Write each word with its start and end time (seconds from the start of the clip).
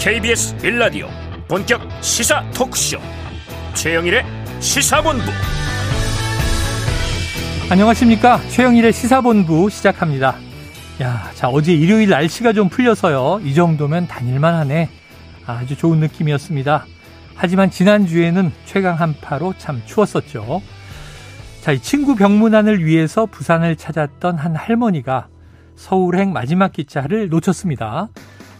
KBS 0.00 0.56
빌라디오 0.56 1.08
본격 1.46 1.82
시사 2.02 2.42
토크쇼. 2.54 2.98
최영일의 3.74 4.24
시사본부. 4.58 5.24
안녕하십니까? 7.70 8.40
최영일의 8.48 8.94
시사본부 8.94 9.68
시작합니다. 9.68 10.36
야, 11.02 11.30
자 11.34 11.50
어제 11.50 11.74
일요일 11.74 12.08
날씨가 12.08 12.54
좀 12.54 12.70
풀려서요. 12.70 13.42
이 13.44 13.52
정도면 13.52 14.06
다닐만 14.08 14.54
하네. 14.54 14.88
아주 15.44 15.76
좋은 15.76 16.00
느낌이었습니다. 16.00 16.86
하지만 17.34 17.70
지난주에는 17.70 18.52
최강 18.64 18.98
한파로 18.98 19.52
참 19.58 19.82
추웠었죠. 19.84 20.62
자, 21.60 21.72
이 21.72 21.78
친구 21.78 22.16
병문안을 22.16 22.86
위해서 22.86 23.26
부산을 23.26 23.76
찾았던 23.76 24.38
한 24.38 24.56
할머니가 24.56 25.28
서울행 25.76 26.32
마지막 26.32 26.72
기차를 26.72 27.28
놓쳤습니다. 27.28 28.08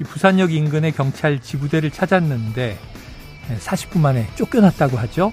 이 0.01 0.05
부산역 0.05 0.53
인근의 0.53 0.93
경찰 0.93 1.41
지구대를 1.41 1.91
찾았는데 1.91 2.79
40분 3.59 4.01
만에 4.01 4.27
쫓겨났다고 4.35 4.97
하죠. 4.97 5.33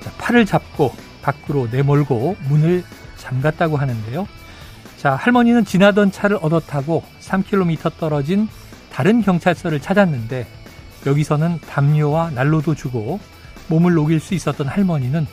자, 0.00 0.10
팔을 0.18 0.46
잡고 0.46 0.94
밖으로 1.20 1.68
내몰고 1.70 2.36
문을 2.48 2.82
잠갔다고 3.16 3.76
하는데요. 3.76 4.26
자, 4.96 5.14
할머니는 5.14 5.64
지나던 5.64 6.12
차를 6.12 6.38
얻어 6.40 6.60
타고 6.60 7.04
3km 7.20 7.98
떨어진 7.98 8.48
다른 8.90 9.20
경찰서를 9.20 9.80
찾았는데 9.80 10.46
여기서는 11.04 11.60
담요와 11.60 12.30
난로도 12.30 12.74
주고 12.74 13.20
몸을 13.68 13.94
녹일 13.94 14.20
수 14.20 14.34
있었던 14.34 14.66
할머니는 14.66 15.26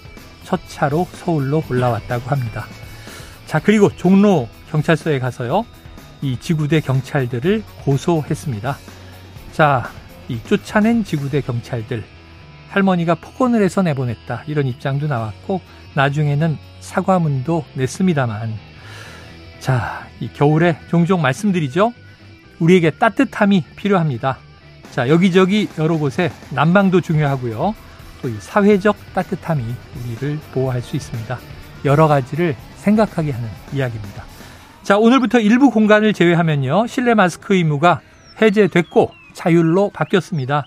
첫 0.43 0.59
차로 0.67 1.07
서울로 1.13 1.63
올라왔다고 1.69 2.29
합니다. 2.29 2.65
자, 3.45 3.59
그리고 3.59 3.89
종로 3.95 4.49
경찰서에 4.71 5.19
가서요. 5.19 5.65
이 6.23 6.37
지구대 6.39 6.79
경찰들을 6.79 7.63
고소했습니다. 7.83 8.77
자, 9.51 9.89
이 10.29 10.39
쫓아낸 10.43 11.03
지구대 11.03 11.41
경찰들 11.41 12.03
할머니가 12.69 13.15
폭언을 13.15 13.61
해서 13.61 13.83
내보냈다 13.83 14.43
이런 14.47 14.65
입장도 14.65 15.07
나왔고 15.07 15.61
나중에는 15.93 16.57
사과문도 16.79 17.65
냈습니다만 17.75 18.53
자, 19.59 20.07
이 20.19 20.29
겨울에 20.33 20.79
종종 20.89 21.21
말씀드리죠. 21.21 21.93
우리에게 22.59 22.89
따뜻함이 22.91 23.63
필요합니다. 23.75 24.37
자, 24.91 25.09
여기저기 25.09 25.69
여러 25.77 25.97
곳에 25.97 26.31
난방도 26.49 27.01
중요하고요. 27.01 27.75
또 28.23 28.29
이 28.29 28.35
사회적 28.39 28.95
따뜻함이 29.13 29.63
우리를 29.99 30.39
보호할 30.53 30.81
수 30.81 30.95
있습니다. 30.95 31.37
여러 31.83 32.07
가지를 32.07 32.55
생각하게 32.77 33.31
하는 33.31 33.49
이야기입니다. 33.73 34.32
자, 34.83 34.97
오늘부터 34.97 35.39
일부 35.39 35.69
공간을 35.71 36.13
제외하면요. 36.13 36.87
실내 36.87 37.13
마스크 37.13 37.55
의무가 37.55 38.01
해제됐고 38.41 39.11
자율로 39.33 39.91
바뀌었습니다. 39.93 40.65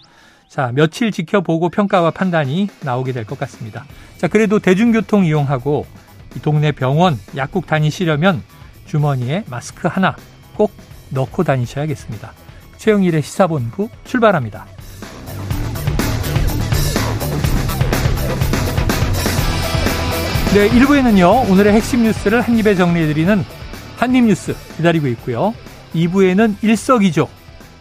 자, 0.49 0.71
며칠 0.75 1.11
지켜보고 1.13 1.69
평가와 1.69 2.13
판단이 2.13 2.69
나오게 2.83 3.13
될 3.13 3.25
것 3.27 3.39
같습니다. 3.39 3.85
자, 4.17 4.27
그래도 4.29 4.59
대중교통 4.59 5.27
이용하고 5.27 5.87
동네 6.43 6.73
병원, 6.73 7.19
약국 7.37 7.67
다니시려면 7.67 8.43
주머니에 8.87 9.45
마스크 9.49 9.89
하나 9.89 10.17
꼭 10.55 10.73
넣고 11.11 11.45
다니셔야겠습니다. 11.45 12.33
최영일의 12.79 13.23
시사본부 13.23 13.89
출발합니다. 14.05 14.67
네, 20.55 20.71
1부에는요, 20.71 21.51
오늘의 21.51 21.73
핵심 21.75 22.03
뉴스를 22.05 22.41
한입에 22.41 22.75
정리해드리는 22.75 23.45
한입뉴스 23.97 24.55
기다리고 24.77 25.07
있고요. 25.09 25.55
2부에는 25.95 26.63
일석이조, 26.63 27.29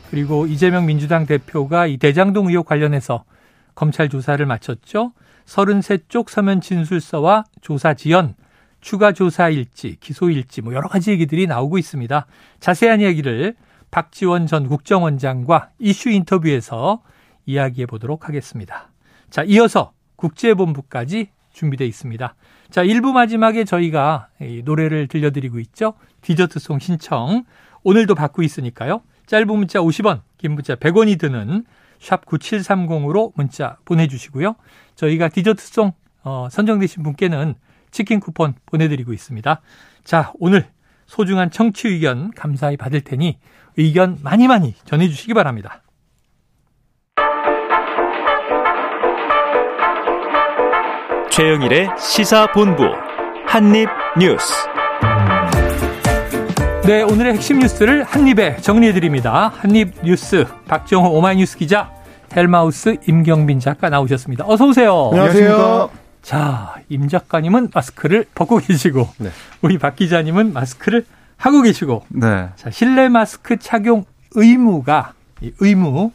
그리고 0.09 0.47
이재명 0.47 0.85
민주당 0.85 1.25
대표가 1.25 1.87
이 1.87 1.97
대장동 1.97 2.47
의혹 2.47 2.65
관련해서 2.65 3.25
검찰 3.75 4.07
조사를 4.07 4.43
마쳤죠. 4.45 5.11
33쪽 5.45 6.29
서면 6.29 6.61
진술서와 6.61 7.43
조사 7.61 7.93
지연, 7.93 8.35
추가 8.79 9.11
조사 9.11 9.49
일지, 9.49 9.97
기소 9.99 10.29
일지, 10.29 10.61
뭐 10.61 10.73
여러 10.73 10.87
가지 10.87 11.11
얘기들이 11.11 11.47
나오고 11.47 11.77
있습니다. 11.77 12.25
자세한 12.59 13.01
이야기를 13.01 13.55
박지원 13.91 14.47
전 14.47 14.67
국정원장과 14.67 15.71
이슈 15.79 16.09
인터뷰에서 16.09 17.01
이야기해 17.45 17.85
보도록 17.87 18.27
하겠습니다. 18.27 18.89
자, 19.29 19.43
이어서 19.43 19.91
국제본부까지 20.15 21.29
준비되어 21.55 21.87
있습니다. 21.87 22.35
자, 22.69 22.83
1부 22.83 23.13
마지막에 23.13 23.63
저희가 23.63 24.27
노래를 24.63 25.07
들려드리고 25.07 25.59
있죠. 25.59 25.93
디저트송 26.21 26.79
신청. 26.79 27.45
오늘도 27.83 28.15
받고 28.15 28.43
있으니까요. 28.43 29.01
짧은 29.25 29.47
문자 29.47 29.79
50원, 29.79 30.21
긴 30.37 30.53
문자 30.53 30.75
100원이 30.75 31.19
드는 31.19 31.65
샵 31.99 32.25
9730으로 32.25 33.31
문자 33.35 33.77
보내주시고요. 33.85 34.55
저희가 34.95 35.29
디저트송 35.29 35.93
어, 36.23 36.47
선정되신 36.51 37.03
분께는 37.03 37.55
치킨 37.91 38.19
쿠폰 38.19 38.55
보내드리고 38.65 39.13
있습니다. 39.13 39.61
자, 40.03 40.33
오늘 40.39 40.67
소중한 41.05 41.49
청취 41.51 41.87
의견 41.87 42.31
감사히 42.31 42.77
받을 42.77 43.01
테니 43.01 43.37
의견 43.77 44.17
많이 44.21 44.47
많이 44.47 44.73
전해주시기 44.85 45.33
바랍니다. 45.33 45.81
최영일의 51.35 51.89
시사본부 51.99 52.83
한입뉴스. 53.45 54.53
네, 56.85 57.01
오늘의 57.01 57.33
핵심 57.33 57.59
뉴스를 57.59 58.03
한입에 58.03 58.55
정리해드립니다. 58.61 59.51
한입뉴스 59.57 60.45
박정호 60.65 61.09
오마이뉴스 61.09 61.57
기자, 61.57 61.91
헬마우스 62.33 62.95
임경빈 63.05 63.59
작가 63.59 63.89
나오셨습니다. 63.89 64.45
어서 64.47 64.67
오세요. 64.67 65.09
안녕하세요. 65.11 65.89
자, 66.21 66.75
임 66.87 67.09
작가님은 67.09 67.71
마스크를 67.73 68.27
벗고 68.33 68.59
계시고, 68.59 69.09
네. 69.17 69.29
우리 69.61 69.77
박 69.77 69.97
기자님은 69.97 70.53
마스크를 70.53 71.05
하고 71.35 71.61
계시고, 71.63 72.05
네. 72.07 72.47
자, 72.55 72.69
실내 72.71 73.09
마스크 73.09 73.57
착용 73.57 74.05
의무가 74.35 75.11
의무 75.59 76.11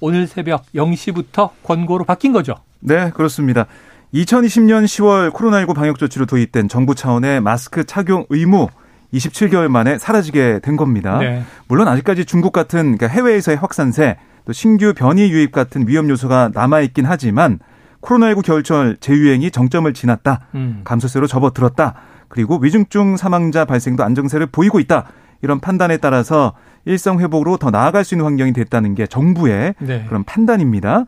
오늘 0.00 0.26
새벽 0.26 0.64
0시부터 0.74 1.50
권고로 1.62 2.02
바뀐 2.02 2.32
거죠. 2.32 2.56
네, 2.80 3.10
그렇습니다. 3.10 3.66
2020년 4.14 4.84
10월 4.84 5.32
코로나19 5.32 5.74
방역 5.74 5.98
조치로 5.98 6.26
도입된 6.26 6.68
정부 6.68 6.94
차원의 6.94 7.40
마스크 7.40 7.82
착용 7.82 8.24
의무 8.28 8.68
27개월 9.12 9.66
만에 9.68 9.98
사라지게 9.98 10.60
된 10.62 10.76
겁니다. 10.76 11.18
네. 11.18 11.42
물론 11.66 11.88
아직까지 11.88 12.24
중국 12.24 12.52
같은 12.52 12.96
그러니까 12.96 13.08
해외에서의 13.08 13.56
확산세, 13.56 14.16
또 14.44 14.52
신규 14.52 14.94
변이 14.94 15.32
유입 15.32 15.50
같은 15.50 15.88
위험 15.88 16.08
요소가 16.08 16.50
남아 16.54 16.80
있긴 16.82 17.06
하지만 17.06 17.58
코로나19 18.02 18.44
겨울철 18.44 18.98
재유행이 19.00 19.50
정점을 19.50 19.92
지났다. 19.92 20.46
음. 20.54 20.82
감소세로 20.84 21.26
접어들었다. 21.26 21.94
그리고 22.28 22.58
위중증 22.58 23.16
사망자 23.16 23.64
발생도 23.64 24.04
안정세를 24.04 24.46
보이고 24.46 24.78
있다. 24.78 25.06
이런 25.42 25.58
판단에 25.58 25.96
따라서 25.96 26.54
일상 26.84 27.18
회복으로 27.18 27.56
더 27.56 27.70
나아갈 27.70 28.04
수 28.04 28.14
있는 28.14 28.26
환경이 28.26 28.52
됐다는 28.52 28.94
게 28.94 29.06
정부의 29.06 29.74
네. 29.80 30.04
그런 30.06 30.22
판단입니다. 30.22 31.06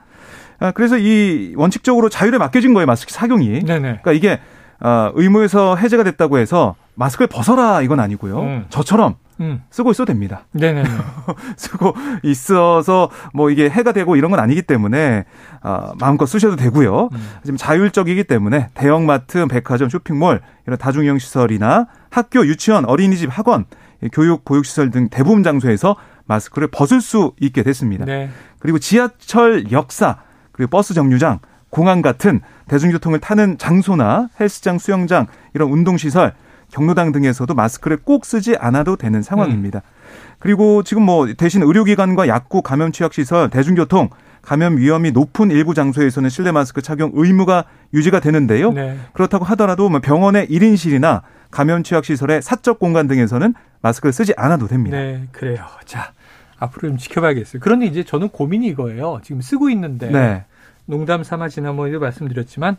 아, 0.59 0.71
그래서 0.73 0.99
이 0.99 1.55
원칙적으로 1.57 2.09
자율에 2.09 2.39
맡겨진 2.39 2.75
거예요 2.75 2.87
마스크 2.87 3.13
착용이. 3.13 3.65
네네. 3.65 4.01
그러니까 4.03 4.13
이게 4.13 4.41
어, 4.81 5.11
의무에서 5.15 5.77
해제가 5.77 6.05
됐다고 6.05 6.39
해서 6.39 6.75
마스크를 6.95 7.29
벗어라 7.29 7.83
이건 7.83 8.01
아니고요. 8.01 8.41
음. 8.41 8.67
저처럼 8.69 9.17
음. 9.41 9.63
쓰고 9.71 9.91
있어도 9.91 10.07
됩니다. 10.07 10.47
네네. 10.53 10.85
쓰고 11.57 11.95
있어서 12.23 13.11
뭐 13.35 13.51
이게 13.51 13.69
해가 13.69 13.93
되고 13.93 14.17
이런 14.17 14.31
건 14.31 14.41
아니기 14.41 14.63
때문에 14.63 15.25
어, 15.63 15.93
마음껏 16.01 16.27
쓰셔도 16.27 16.57
되고요. 16.57 17.11
음. 17.13 17.29
지금 17.43 17.57
자율적이기 17.57 18.25
때문에 18.25 18.69
대형마트, 18.75 19.47
백화점, 19.47 19.89
쇼핑몰 19.89 20.41
이런 20.67 20.79
다중이용 20.79 21.19
시설이나 21.19 21.87
학교, 22.11 22.47
유치원, 22.47 22.87
어린이집, 22.87 23.29
학원, 23.31 23.67
교육, 24.13 24.45
보육시설 24.45 24.91
등 24.91 25.09
대부분 25.09 25.43
장소에서 25.43 25.97
마스크를 26.27 26.69
벗을 26.69 27.01
수 27.01 27.33
있게 27.41 27.63
됐습니다. 27.63 28.05
네. 28.05 28.31
그리고 28.59 28.79
지하철 28.79 29.71
역사 29.71 30.19
그리고 30.57 30.71
버스 30.71 30.95
정류장, 30.95 31.39
공항 31.71 32.03
같은 32.03 32.41
대중교통을 32.69 33.21
타는 33.21 33.59
장소나 33.59 34.29
헬스장, 34.41 34.79
수영장 34.79 35.27
이런 35.55 35.71
운동시설, 35.71 36.33
경로당 36.71 37.13
등에서도 37.13 37.53
마스크를 37.55 37.99
꼭 37.99 38.25
쓰지 38.25 38.57
않아도 38.57 38.97
되는 38.97 39.23
상황입니다. 39.23 39.83
음. 39.85 40.37
그리고 40.39 40.83
지금 40.83 41.03
뭐 41.03 41.27
대신 41.37 41.63
의료기관과 41.63 42.29
약국, 42.29 42.65
감염 42.65 42.93
취약시설, 42.93 43.51
대중교통 43.51 44.11
감염 44.43 44.77
위험이 44.77 45.11
높은 45.11 45.51
일부 45.51 45.75
장소에서는 45.75 46.31
실내 46.31 46.53
마스크 46.53 46.81
착용 46.81 47.11
의무가 47.15 47.65
유지가 47.93 48.21
되는데요. 48.21 48.73
네. 48.73 48.97
그렇다고 49.13 49.45
하더라도 49.45 49.89
뭐 49.89 50.01
병원의 50.01 50.49
1인실이나 50.49 51.23
감염 51.51 51.83
취약시설의 51.83 52.43
사적 52.43 52.79
공간 52.79 53.07
등에서는 53.07 53.55
마스크를 53.83 54.13
쓰지 54.13 54.35
않아도 54.37 54.67
됩니다. 54.67 54.97
네, 54.97 55.27
그래요. 55.33 55.65
자, 55.85 56.13
앞으로 56.59 56.89
좀 56.89 56.99
지켜봐야겠어요. 56.99 57.61
그런데 57.63 57.87
이제 57.87 58.03
저는 58.03 58.29
고민이 58.31 58.67
이거예요. 58.69 59.21
지금 59.23 59.41
쓰고 59.41 59.71
있는데 59.71 60.11
네. 60.11 60.45
농담 60.87 61.23
삼아 61.23 61.49
지난번에도 61.49 62.01
말씀드렸지만 62.01 62.77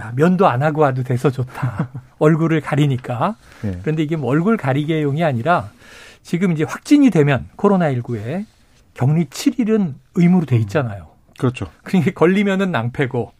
야, 0.00 0.12
면도 0.16 0.48
안 0.48 0.62
하고 0.62 0.82
와도 0.82 1.02
돼서 1.02 1.30
좋다. 1.30 1.90
얼굴을 2.18 2.60
가리니까. 2.60 3.36
네. 3.62 3.78
그런데 3.82 4.02
이게 4.02 4.16
뭐 4.16 4.30
얼굴 4.30 4.56
가리개용이 4.56 5.22
아니라 5.24 5.70
지금 6.22 6.52
이제 6.52 6.64
확진이 6.64 7.10
되면 7.10 7.48
코로나19에 7.56 8.46
격리 8.94 9.26
7일은 9.26 9.94
의무로 10.14 10.46
돼 10.46 10.56
있잖아요. 10.56 11.08
그렇죠. 11.38 11.70
그러니까 11.82 12.12
걸리면은 12.12 12.70
낭패고 12.70 13.32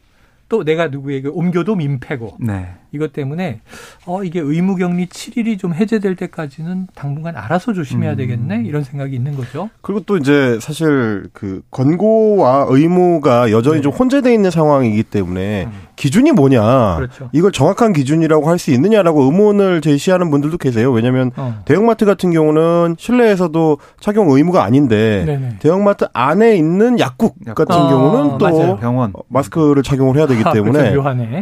또 0.51 0.65
내가 0.65 0.89
누구에게 0.89 1.29
옮겨도 1.29 1.77
민폐고. 1.77 2.37
네. 2.41 2.75
이것 2.93 3.13
때문에 3.13 3.61
어 4.05 4.25
이게 4.25 4.41
의무격리 4.41 5.07
7일이 5.07 5.59
좀 5.59 5.73
해제될 5.73 6.17
때까지는 6.17 6.89
당분간 6.95 7.37
알아서 7.37 7.73
조심해야 7.73 8.13
음. 8.13 8.17
되겠네 8.17 8.65
이런 8.67 8.83
생각이 8.83 9.15
있는 9.15 9.37
거죠. 9.37 9.71
그리고 9.81 10.01
또 10.01 10.17
이제 10.17 10.59
사실 10.61 11.29
그 11.33 11.63
권고와 11.71 12.67
의무가 12.69 13.53
여전히 13.53 13.77
네. 13.77 13.83
좀 13.83 13.93
혼재돼 13.93 14.35
있는 14.35 14.51
상황이기 14.51 15.05
때문에 15.05 15.67
음. 15.67 15.73
기준이 16.01 16.33
뭐냐 16.33 16.97
그렇죠. 16.97 17.29
이걸 17.33 17.53
정확한 17.53 17.93
기준이라고 17.93 18.49
할 18.49 18.61
수 18.61 18.71
있느냐라고 18.73 19.23
의문을 19.25 19.81
제시하는 19.81 20.31
분들도 20.31 20.59
계세요. 20.59 20.91
왜냐하면 20.93 21.31
어. 21.37 21.63
대형마트 21.65 22.05
같은 22.05 22.31
경우는 22.31 22.97
실내에서도 22.99 23.79
착용 24.01 24.31
의무가 24.31 24.65
아닌데 24.65 25.25
네네. 25.27 25.57
대형마트 25.61 26.07
안에 26.13 26.57
있는 26.57 26.99
약국 26.99 27.37
같은 27.55 27.75
어, 27.75 27.89
경우는 27.89 28.39
또 28.39 28.45
맞아요. 28.45 28.77
병원 28.79 29.13
마스크를 29.29 29.83
착용을 29.83 30.17
해야 30.17 30.27
되기 30.27 30.43
때문에 30.53 30.95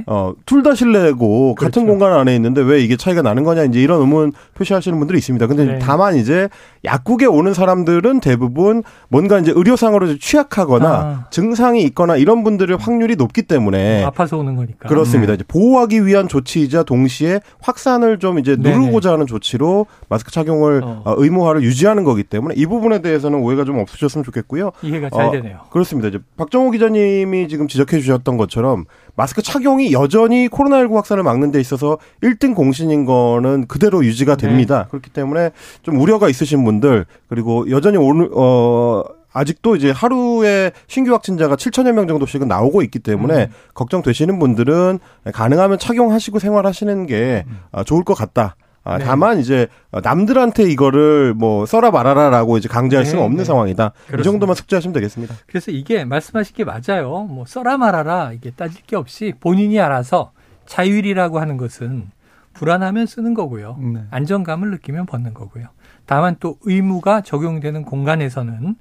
어, 0.07 0.33
둘 0.47 0.63
다 0.63 0.75
실내고 0.75 1.55
그렇죠. 1.55 1.71
같은 1.71 1.89
공간 1.89 2.13
안에 2.13 2.35
있는데 2.37 2.61
왜 2.63 2.81
이게 2.81 2.97
차이가 2.97 3.23
나는 3.23 3.45
거냐 3.45 3.65
이제 3.65 3.81
이런 3.81 4.01
의문 4.01 4.33
표시하시는 4.55 4.99
분들이 4.99 5.19
있습니다. 5.19 5.47
근데 5.47 5.65
네. 5.65 5.79
다만 5.81 6.17
이제 6.17 6.49
약국에 6.85 7.27
오는 7.27 7.55
사람들은 7.55 8.21
대부분 8.21 8.83
뭔가 9.09 9.39
이제 9.39 9.53
의료상으로 9.55 10.19
취약하거나 10.19 10.89
아. 10.89 11.27
증상이 11.31 11.83
있거나 11.85 12.17
이런 12.17 12.43
분들의 12.45 12.77
확률이 12.81 13.15
높기 13.17 13.43
때문에 13.43 14.05
아파서 14.05 14.37
오는 14.49 14.57
거니까. 14.57 14.89
그렇습니다. 14.89 15.33
음. 15.33 15.35
이제 15.35 15.45
보호하기 15.47 16.07
위한 16.07 16.29
조치이자 16.29 16.85
동시에 16.85 17.41
확산을 17.61 18.19
좀 18.19 18.39
이제 18.39 18.57
누르고자 18.59 19.13
하는 19.13 19.27
조치로 19.27 19.87
마스크 20.09 20.31
착용을 20.31 20.83
어. 20.83 21.03
어. 21.05 21.15
의무화를 21.19 21.63
유지하는 21.63 22.05
거기 22.05 22.25
때문에 22.25 22.55
이 22.57 22.67
부분에 22.67 23.03
대해서는 23.03 23.39
오해가 23.41 23.65
좀 23.65 23.79
없으셨으면 23.79 24.25
좋겠고요. 24.25 24.73
이해가 24.83 25.11
잘 25.11 25.27
어, 25.27 25.31
되네요. 25.31 25.61
그렇습니다. 25.71 26.09
이제 26.09 26.19
박정호 26.37 26.71
기자님이 26.71 27.49
지금 27.49 27.69
지적해 27.69 28.01
주셨던 28.01 28.37
것처럼 28.37 28.87
마스크 29.15 29.43
착용이 29.43 29.93
여전히 29.93 30.49
코로나19 30.49 30.95
확산을 30.95 31.23
막는 31.23 31.51
데 31.51 31.61
있어서 31.61 31.99
1등 32.23 32.55
공신인 32.55 33.05
거는 33.05 33.67
그대로 33.67 34.05
유지가 34.05 34.37
네. 34.37 34.47
됩니다. 34.47 34.85
네. 34.85 34.91
그렇기 34.91 35.11
때문에 35.11 35.51
좀 35.83 36.01
우려가 36.01 36.29
있으신 36.29 36.65
분들 36.65 37.07
그리고 37.29 37.69
여전히 37.71 37.97
오늘 37.97 38.31
어 38.35 39.03
아직도 39.33 39.77
이제 39.77 39.91
하루에 39.91 40.73
신규 40.87 41.13
확진자가 41.13 41.57
7천여 41.57 41.93
명 41.93 42.09
정도씩은 42.09 42.49
나오고 42.49 42.83
있기 42.83 42.99
때문에 42.99 43.45
음. 43.45 43.53
걱정되시는 43.75 44.39
분들은 44.39 44.99
가능하면 45.33 45.79
착용하시고 45.79 46.39
생활하시는 46.39 47.07
게 47.07 47.45
음. 47.47 47.61
아, 47.73 47.85
좋을 47.85 48.05
것 48.05 48.15
같다. 48.15 48.57
아, 48.85 48.97
네. 48.97 49.05
다만 49.05 49.39
이제 49.39 49.69
남들한테 50.03 50.63
이거를 50.65 51.35
뭐 51.35 51.67
써라 51.67 51.91
말아라라고 51.91 52.57
이제 52.57 52.69
강제할 52.69 53.05
네, 53.05 53.11
수는 53.11 53.23
없는 53.23 53.39
네. 53.39 53.45
상황이다. 53.45 53.93
그렇습니다. 54.07 54.21
이 54.21 54.25
정도만 54.25 54.55
숙지하시면 54.55 54.95
되겠습니다. 54.95 55.35
그래서 55.47 55.71
이게 55.71 56.07
말씀하신 56.07 56.57
게 56.57 56.65
맞아요. 56.65 57.25
뭐 57.25 57.45
써라 57.47 57.77
말아라 57.77 58.33
이게 58.33 58.51
따질 58.51 58.83
게 58.87 58.97
없이 58.97 59.35
본인이 59.39 59.79
알아서 59.79 60.33
자율이라고 60.65 61.39
하는 61.39 61.59
것은 61.59 62.11
불안하면 62.55 63.07
쓰는 63.07 63.35
거고요. 63.35 63.77
네. 63.79 64.01
안정감을 64.11 64.71
느끼면 64.71 65.05
벗는 65.05 65.35
거고요. 65.35 65.67
다만 66.07 66.37
또 66.41 66.57
의무가 66.63 67.21
적용되는 67.21 67.85
공간에서는 67.85 68.75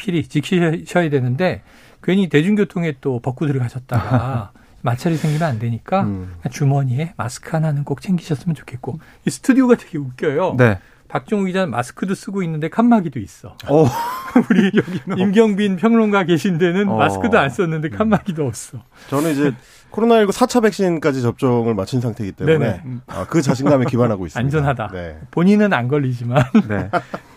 필히 0.00 0.26
지키셔야 0.26 1.10
되는데 1.10 1.62
괜히 2.02 2.30
대중교통에 2.30 2.94
또 3.02 3.20
벗고 3.20 3.46
들어가셨다가 3.46 4.52
마찰이 4.82 5.16
생기면 5.16 5.46
안 5.46 5.58
되니까 5.58 6.04
음. 6.04 6.32
주머니에 6.50 7.12
마스크 7.18 7.50
하나는 7.52 7.84
꼭 7.84 8.00
챙기셨으면 8.00 8.54
좋겠고 8.54 8.98
이 9.26 9.30
스튜디오가 9.30 9.74
되게 9.76 9.98
웃겨요. 9.98 10.54
네. 10.56 10.78
박종우 11.08 11.44
기자는 11.46 11.70
마스크도 11.70 12.14
쓰고 12.14 12.42
있는데 12.44 12.68
칸막이도 12.68 13.18
있어. 13.18 13.56
어. 13.68 13.84
우리 14.48 14.70
임경빈 15.20 15.76
평론가 15.76 16.24
계신 16.24 16.56
데는 16.56 16.88
어. 16.88 16.96
마스크도 16.96 17.38
안 17.38 17.50
썼는데 17.50 17.90
칸막이도 17.90 18.46
없어. 18.46 18.78
저는 19.08 19.32
이제 19.32 19.52
코로나19 19.90 20.30
4차 20.30 20.62
백신까지 20.62 21.20
접종을 21.20 21.74
마친 21.74 22.00
상태이기 22.00 22.32
때문에 22.32 22.82
아, 23.08 23.26
그 23.28 23.42
자신감에 23.42 23.86
기반하고 23.86 24.26
있습니다. 24.26 24.58
안전하다. 24.58 24.92
네. 24.92 25.18
본인은 25.32 25.72
안 25.72 25.88
걸리지만 25.88 26.44
네. 26.68 26.90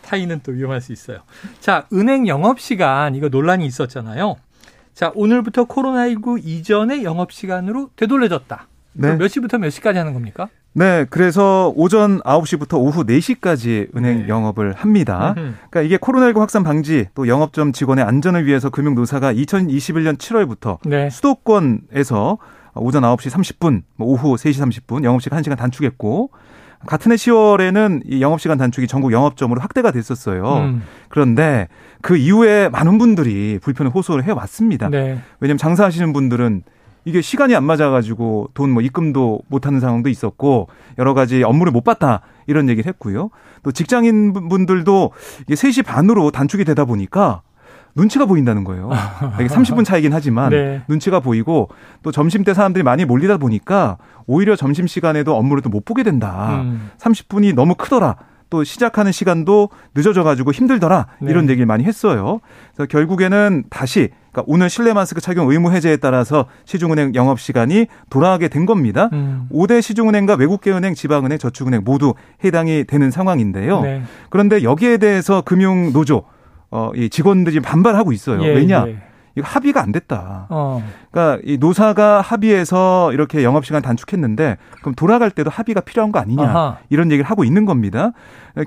타인은 0.04 0.42
또 0.44 0.52
위험할 0.52 0.82
수 0.82 0.94
있어요. 0.94 1.20
자, 1.60 1.86
은행 1.92 2.28
영업 2.28 2.60
시간 2.60 3.16
이거 3.16 3.30
논란이 3.30 3.66
있었잖아요. 3.66 4.36
자, 4.94 5.12
오늘부터 5.16 5.66
코로나19 5.66 6.46
이전의 6.46 7.04
영업 7.04 7.32
시간으로 7.32 7.90
되돌려졌다. 7.96 8.68
네. 8.94 9.16
몇 9.16 9.28
시부터 9.28 9.58
몇 9.58 9.72
시까지 9.72 9.98
하는 9.98 10.14
겁니까? 10.14 10.50
네, 10.74 11.06
그래서 11.10 11.72
오전 11.76 12.20
9시부터 12.22 12.80
오후 12.80 13.04
4시까지 13.04 13.96
은행 13.96 14.24
네. 14.24 14.28
영업을 14.28 14.74
합니다. 14.74 15.34
그러니까 15.36 15.82
이게 15.82 15.98
코로나19 15.98 16.40
확산 16.40 16.64
방지 16.64 17.08
또 17.14 17.28
영업점 17.28 17.74
직원의 17.74 18.04
안전을 18.04 18.46
위해서 18.46 18.70
금융노사가 18.70 19.34
2021년 19.34 20.18
7월부터 20.18 20.80
네. 20.86 21.10
수도권에서 21.10 22.38
오전 22.76 23.04
9시 23.04 23.30
30분, 23.30 23.84
뭐 23.96 24.08
오후 24.08 24.36
3시 24.36 24.86
30분 24.88 25.04
영업시간 25.04 25.42
1시간 25.42 25.58
단축했고 25.58 26.32
같은 26.86 27.12
해 27.12 27.16
10월에는 27.16 28.02
이 28.06 28.22
영업시간 28.22 28.58
단축이 28.58 28.88
전국 28.88 29.12
영업점으로 29.12 29.62
확대가 29.62 29.92
됐었어요. 29.92 30.58
음. 30.58 30.84
그런데 31.10 31.68
그 32.02 32.18
이후에 32.18 32.70
많은 32.70 32.98
분들이 32.98 33.60
불편을 33.62 33.92
호소를 33.92 34.24
해왔습니다. 34.26 34.90
네. 34.90 35.20
왜냐하면 35.40 35.58
장사하시는 35.58 36.12
분들은 36.14 36.64
이게 37.06 37.22
시간이 37.22 37.54
안 37.56 37.64
맞아가지고 37.66 38.50
돈 38.54 38.70
뭐 38.72 38.82
입금도 38.82 39.42
못하는 39.48 39.80
상황도 39.80 40.10
있었고 40.10 40.68
여러 40.98 41.14
가지 41.14 41.44
업무를 41.44 41.72
못 41.72 41.84
봤다 41.84 42.22
이런 42.48 42.70
얘기를 42.70 42.88
했고요. 42.88 43.30
또 43.62 43.72
직장인 43.72 44.34
분들도 44.34 45.12
이게 45.42 45.54
3시 45.54 45.86
반으로 45.86 46.32
단축이 46.32 46.64
되다 46.66 46.86
보니까 46.86 47.42
눈치가 47.96 48.26
보인다는 48.26 48.64
거예요. 48.64 48.90
이게 49.40 49.48
30분 49.48 49.86
차이긴 49.86 50.14
하지만 50.14 50.50
네. 50.50 50.82
눈치가 50.88 51.20
보이고 51.20 51.70
또 52.02 52.12
점심 52.12 52.44
때 52.44 52.54
사람들이 52.54 52.84
많이 52.84 53.06
몰리다 53.06 53.38
보니까 53.38 53.98
오히려 54.26 54.56
점심 54.56 54.88
시간에도 54.88 55.36
업무를 55.36 55.62
또 55.62 55.70
못 55.74 55.86
보게 55.86 56.04
된다. 56.04 56.62
음. 56.62 56.92
30분이 57.00 57.56
너무 57.56 57.74
크더라. 57.76 58.16
또 58.52 58.64
시작하는 58.64 59.12
시간도 59.12 59.70
늦어져 59.96 60.22
가지고 60.24 60.52
힘들더라. 60.52 61.08
네. 61.22 61.32
이런 61.32 61.50
얘기를 61.50 61.66
많이 61.66 61.84
했어요. 61.86 62.40
그래서 62.76 62.88
결국에는 62.88 63.64
다시 63.72 64.10
그러니까 64.32 64.44
오늘 64.46 64.70
실내 64.70 64.94
마스크 64.94 65.20
착용 65.22 65.50
의무 65.50 65.72
해제에 65.72 65.98
따라서 65.98 66.46
시중은행 66.66 67.16
영업 67.16 67.40
시간이 67.40 67.88
돌아가게 68.12 68.50
된 68.50 68.68
겁니다. 68.68 69.10
음. 69.14 69.48
5대 69.52 69.82
시중은행과 69.82 70.36
외국계 70.36 70.72
은행, 70.72 70.94
지방은행, 70.94 71.40
저축은행 71.40 71.82
모두 71.84 72.14
해당이 72.44 72.84
되는 72.84 73.10
상황인데요. 73.10 73.82
네. 73.82 74.04
그런데 74.30 74.62
여기에 74.62 74.98
대해서 74.98 75.42
금융노조 75.42 76.24
어, 76.76 76.92
이 76.96 77.08
직원들이 77.10 77.60
반발하고 77.60 78.12
있어요. 78.12 78.42
예, 78.44 78.48
왜냐? 78.50 78.86
예. 78.88 78.98
이거 79.36 79.48
합의가 79.48 79.82
안 79.82 79.92
됐다. 79.92 80.48
어. 80.50 80.84
그러니까 81.12 81.42
이 81.46 81.58
노사가 81.58 82.22
합의해서 82.22 83.14
이렇게 83.14 83.44
영업 83.44 83.66
시간 83.66 83.82
단축했는데 83.82 84.58
그럼 84.82 84.94
돌아갈 84.96 85.30
때도 85.32 85.50
합의가 85.50 85.82
필요한 85.82 86.12
거 86.12 86.20
아니냐 86.20 86.44
아하. 86.44 86.78
이런 86.90 87.12
얘기를 87.12 87.30
하고 87.30 87.44
있는 87.44 87.66
겁니다. 87.66 88.12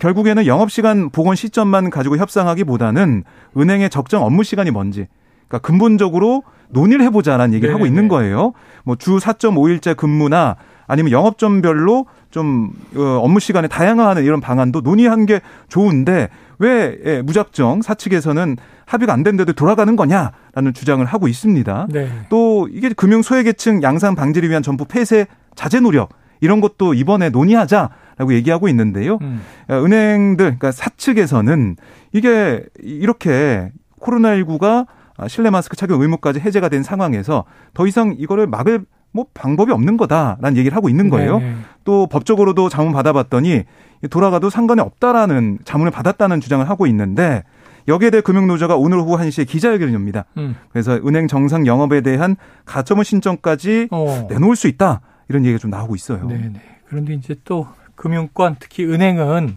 결국에는 0.00 0.46
영업 0.46 0.70
시간 0.72 1.10
복원 1.10 1.36
시점만 1.36 1.90
가지고 1.90 2.16
협상하기보다는 2.16 3.24
은행의 3.56 3.90
적정 3.90 4.24
업무 4.24 4.42
시간이 4.42 4.70
뭔지 4.72 5.06
그러니까 5.48 5.66
근본적으로 5.66 6.42
논의를 6.70 7.04
해보자라는 7.06 7.54
얘기를 7.54 7.68
네네. 7.72 7.78
하고 7.78 7.86
있는 7.86 8.08
거예요. 8.08 8.52
뭐 8.84 8.96
주 8.96 9.18
4.5일째 9.18 9.96
근무나 9.96 10.56
아니면 10.86 11.12
영업점별로 11.12 12.06
좀 12.30 12.70
어, 12.96 13.00
업무 13.22 13.40
시간에 13.40 13.68
다양화하는 13.68 14.24
이런 14.24 14.40
방안도 14.40 14.80
논의한 14.82 15.26
게 15.26 15.40
좋은데 15.68 16.28
왜 16.58 16.96
예, 17.04 17.22
무작정 17.22 17.82
사측에서는 17.82 18.56
합의가 18.86 19.12
안 19.12 19.22
됐는데도 19.22 19.52
돌아가는 19.52 19.94
거냐라는 19.96 20.72
주장을 20.74 21.04
하고 21.04 21.28
있습니다. 21.28 21.88
네. 21.90 22.08
또 22.28 22.68
이게 22.70 22.90
금융 22.90 23.22
소외계층 23.22 23.82
양산 23.82 24.14
방지를 24.14 24.48
위한 24.48 24.62
정부 24.62 24.84
폐쇄 24.84 25.26
자제 25.54 25.80
노력 25.80 26.10
이런 26.40 26.60
것도 26.60 26.94
이번에 26.94 27.30
논의하자라고 27.30 28.34
얘기하고 28.34 28.68
있는데요. 28.68 29.18
음. 29.22 29.42
어, 29.68 29.74
은행들 29.74 30.44
그러니까 30.44 30.72
사측에서는 30.72 31.76
이게 32.12 32.64
이렇게 32.80 33.70
코로나19가 34.00 34.86
실내 35.28 35.50
마스크 35.50 35.76
착용 35.76 36.02
의무까지 36.02 36.40
해제가 36.40 36.68
된 36.68 36.82
상황에서 36.82 37.44
더 37.74 37.86
이상 37.86 38.14
이거를 38.16 38.46
막을 38.46 38.84
뭐 39.16 39.26
방법이 39.34 39.72
없는 39.72 39.96
거다라는 39.96 40.56
얘기를 40.56 40.76
하고 40.76 40.88
있는 40.88 41.08
거예요. 41.08 41.38
네. 41.40 41.54
또 41.84 42.06
법적으로도 42.06 42.68
자문 42.68 42.92
받아봤더니 42.92 43.64
돌아가도 44.10 44.50
상관이 44.50 44.80
없다라는 44.82 45.58
자문을 45.64 45.90
받았다는 45.90 46.40
주장을 46.40 46.68
하고 46.68 46.86
있는데 46.86 47.42
여기에 47.88 48.10
대해 48.10 48.20
금융노조가 48.20 48.76
오늘 48.76 48.98
오후 48.98 49.16
1시에 49.16 49.48
기자회견을 49.48 49.94
엽니다. 49.94 50.24
음. 50.36 50.54
그래서 50.70 50.94
은행 50.96 51.28
정상 51.28 51.66
영업에 51.66 52.00
대한 52.02 52.36
가처분 52.66 53.04
신청까지 53.04 53.88
어. 53.90 54.26
내놓을 54.28 54.54
수 54.56 54.68
있다. 54.68 55.00
이런 55.28 55.44
얘기가 55.44 55.58
좀 55.58 55.70
나오고 55.70 55.94
있어요. 55.94 56.26
네네. 56.26 56.60
그런데 56.88 57.14
이제 57.14 57.34
또 57.44 57.66
금융권 57.94 58.56
특히 58.60 58.84
은행은 58.84 59.56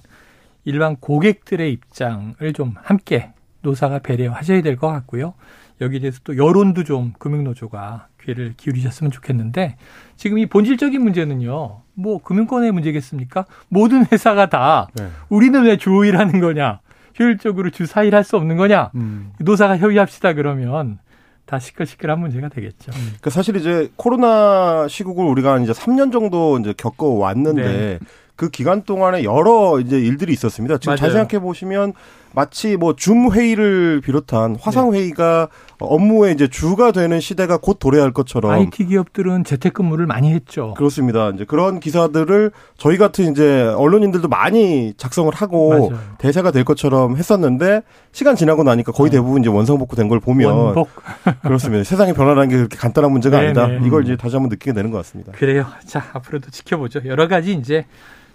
일반 0.66 0.96
고객들의 0.96 1.72
입장을 1.74 2.54
좀 2.54 2.76
함께 2.82 3.32
노사가 3.62 4.00
배려하셔야 4.00 4.62
될 4.62 4.78
것 4.78 4.88
같고요. 4.88 5.34
여기에 5.82 6.00
대해서 6.00 6.20
또 6.24 6.38
여론도 6.38 6.84
좀 6.84 7.14
금융노조가 7.20 8.08
귀를 8.30 8.54
기울이셨으면 8.58 9.12
좋겠는데 9.12 9.76
지금 10.16 10.38
이 10.38 10.46
본질적인 10.46 11.02
문제는요. 11.02 11.82
뭐 11.94 12.22
금융권의 12.22 12.72
문제겠습니까? 12.72 13.46
모든 13.68 14.06
회사가 14.12 14.50
다 14.50 14.88
네. 14.94 15.08
우리는 15.30 15.62
왜 15.64 15.78
조일하는 15.78 16.40
거냐? 16.40 16.80
효율적으로 17.20 17.70
주 17.72 17.84
4일 17.84 18.12
할 18.12 18.24
수 18.24 18.38
없는 18.38 18.58
거냐? 18.58 18.92
음. 18.96 19.32
노사가 19.40 19.78
협의합시다 19.78 20.34
그러면 20.34 21.00
다 21.46 21.58
시끌시끌한 21.60 22.20
문제가 22.20 22.48
되겠죠. 22.50 22.92
음. 22.92 23.02
그러니까 23.08 23.30
사실 23.32 23.56
이제 23.58 23.92
코로나 23.96 24.88
시국을 24.88 25.26
우리가 25.26 25.58
이제 25.60 25.72
3년 25.72 26.12
정도 26.12 26.58
이제 26.60 26.74
겪어 26.78 27.08
왔는데 27.08 27.64
네. 27.64 28.00
그 28.36 28.50
기간 28.50 28.84
동안에 28.84 29.24
여러 29.26 29.80
이제 29.82 30.00
일들이 30.00 30.32
있었습니다. 30.32 30.78
지금 30.78 30.92
맞아요. 30.92 30.98
잘 30.98 31.12
생각해 31.12 31.42
보시면 31.42 31.94
마치 32.34 32.78
뭐 32.78 32.94
줌 32.94 33.32
회의를 33.32 34.02
비롯한 34.02 34.56
화상 34.62 34.92
네. 34.92 35.00
회의가 35.00 35.48
네. 35.52 35.76
업무의 35.80 36.34
이제 36.34 36.48
주가 36.48 36.92
되는 36.92 37.20
시대가 37.20 37.58
곧 37.58 37.80
도래할 37.80 38.12
것처럼 38.12 38.52
IT 38.52 38.86
기업들은 38.86 39.44
재택근무를 39.46 40.06
많이 40.06 40.32
했죠. 40.32 40.74
그렇습니다. 40.76 41.30
이제 41.30 41.46
그런 41.46 41.80
기사들을 41.80 42.52
저희 42.78 42.98
같은 42.98 43.32
이제 43.32 43.62
언론인들도 43.78 44.28
많이 44.28 44.94
작성을 44.98 45.34
하고 45.34 45.70
맞아요. 45.90 46.00
대세가 46.18 46.52
될 46.52 46.64
것처럼 46.64 47.16
했었는데 47.18 47.82
시간 48.12 48.36
지나고 48.36 48.64
나니까 48.64 48.92
거의 48.92 49.08
어. 49.10 49.12
대부분 49.12 49.42
이제 49.42 49.50
원상복구 49.50 49.96
된 49.96 50.10
걸 50.10 50.20
보면 50.20 50.52
원복. 50.52 50.90
그렇습니다. 51.44 51.84
세상이 51.84 52.14
변화라는 52.14 52.50
게 52.50 52.58
그렇게 52.58 52.78
간단한 52.78 53.12
문제가 53.12 53.38
네네. 53.38 53.48
아니다. 53.48 53.68
네. 53.68 53.88
이걸 53.88 54.04
이제 54.04 54.16
다시 54.18 54.36
한번 54.36 54.50
느끼게 54.50 54.74
되는 54.74 54.92
것 54.92 54.98
같습니다. 54.98 55.32
그래요. 55.34 55.66
자 55.86 56.04
앞으로도 56.14 56.50
지켜보죠. 56.52 57.02
여러 57.06 57.28
가지 57.28 57.54
이제 57.54 57.86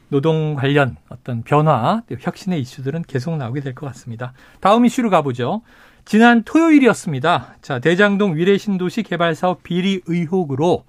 노동 0.08 0.54
관련 0.54 0.96
어떤 1.08 1.42
변화, 1.42 2.02
혁신의 2.20 2.61
이슈들은 2.61 3.02
계속 3.02 3.37
나오게 3.37 3.61
될 3.61 3.75
것 3.75 3.87
같습니다. 3.88 4.32
다음 4.61 4.84
이슈로 4.87 5.11
가보죠. 5.11 5.62
지난 6.04 6.42
토요일이었습니다. 6.44 7.56
자, 7.62 7.78
대장동 7.78 8.37
위례신도시 8.37 9.02
개발 9.04 9.34
사업 9.34 9.62
비리 9.62 10.02
의혹으로 10.06 10.84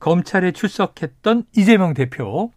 검찰에 0.00 0.52
출석했던 0.52 1.44
이재명 1.56 1.94
대표. 1.94 2.50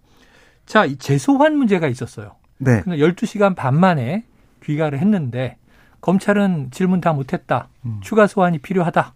자, 0.65 0.87
재소환 0.97 1.55
문제가 1.55 1.87
있었어요. 1.87 2.35
네. 2.57 2.83
12시간 2.83 3.55
반 3.55 3.79
만에 3.79 4.25
귀가를 4.63 4.99
했는데 4.99 5.57
검찰은 6.01 6.71
질문 6.71 6.99
다 6.99 7.13
못했다. 7.13 7.69
음. 7.85 7.99
추가 8.01 8.27
소환이 8.27 8.57
필요하다. 8.59 9.13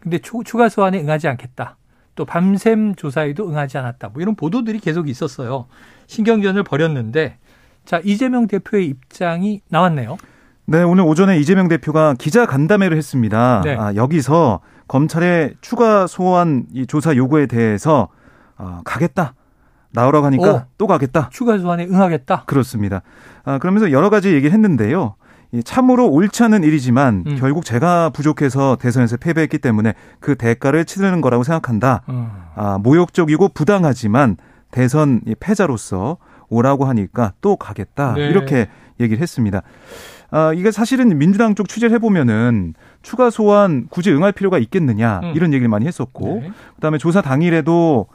근데 0.00 0.18
추, 0.18 0.42
추가 0.44 0.68
소환에 0.68 1.00
응하지 1.00 1.28
않겠다. 1.28 1.76
또 2.14 2.24
밤샘 2.24 2.94
조사에도 2.94 3.48
응하지 3.48 3.76
않았다. 3.76 4.08
뭐 4.10 4.22
이런 4.22 4.34
보도들이 4.36 4.78
계속 4.78 5.08
있었어요. 5.08 5.66
신경전을 6.06 6.62
벌였는데 6.64 7.38
자 7.84 8.00
이재명 8.04 8.46
대표의 8.46 8.86
입장이 8.86 9.60
나왔네요. 9.68 10.16
네, 10.66 10.82
오늘 10.82 11.04
오전에 11.04 11.38
이재명 11.38 11.68
대표가 11.68 12.14
기자 12.18 12.44
간담회를 12.44 12.96
했습니다. 12.96 13.62
네. 13.64 13.76
아, 13.78 13.94
여기서 13.94 14.60
검찰의 14.88 15.54
추가 15.60 16.06
소환 16.06 16.66
이 16.72 16.86
조사 16.86 17.14
요구에 17.14 17.46
대해서 17.46 18.08
어, 18.58 18.80
가겠다. 18.84 19.34
나오라고 19.92 20.26
하니까 20.26 20.52
오, 20.52 20.62
또 20.76 20.86
가겠다. 20.86 21.30
추가 21.32 21.56
소환에 21.58 21.86
응하겠다. 21.86 22.44
그렇습니다. 22.46 23.02
아, 23.44 23.58
그러면서 23.58 23.92
여러 23.92 24.10
가지 24.10 24.34
얘기를 24.34 24.52
했는데요. 24.52 25.14
참으로 25.64 26.08
옳지 26.08 26.42
않은 26.42 26.64
일이지만 26.64 27.24
음. 27.26 27.36
결국 27.38 27.64
제가 27.64 28.10
부족해서 28.10 28.76
대선에서 28.76 29.16
패배했기 29.16 29.58
때문에 29.58 29.94
그 30.20 30.34
대가를 30.34 30.84
치르는 30.84 31.20
거라고 31.20 31.44
생각한다. 31.44 32.02
음. 32.08 32.28
아, 32.56 32.78
모욕적이고 32.82 33.50
부당하지만 33.50 34.36
대선 34.70 35.20
패자로서 35.40 36.18
오라고 36.48 36.84
하니까 36.84 37.32
또 37.40 37.56
가겠다. 37.56 38.14
네. 38.14 38.28
이렇게 38.28 38.68
얘기를 39.00 39.20
했습니다. 39.20 39.62
아, 40.30 40.52
이게 40.52 40.70
사실은 40.70 41.16
민주당 41.18 41.54
쪽 41.54 41.68
취재를 41.68 41.94
해보면은 41.96 42.74
추가 43.02 43.30
소환 43.30 43.86
굳이 43.88 44.10
응할 44.10 44.32
필요가 44.32 44.58
있겠느냐 44.58 45.20
음. 45.22 45.32
이런 45.34 45.52
얘기를 45.52 45.68
많이 45.68 45.86
했었고 45.86 46.40
네. 46.42 46.50
그다음에 46.76 46.98
조사 46.98 47.22
당일에도 47.22 48.06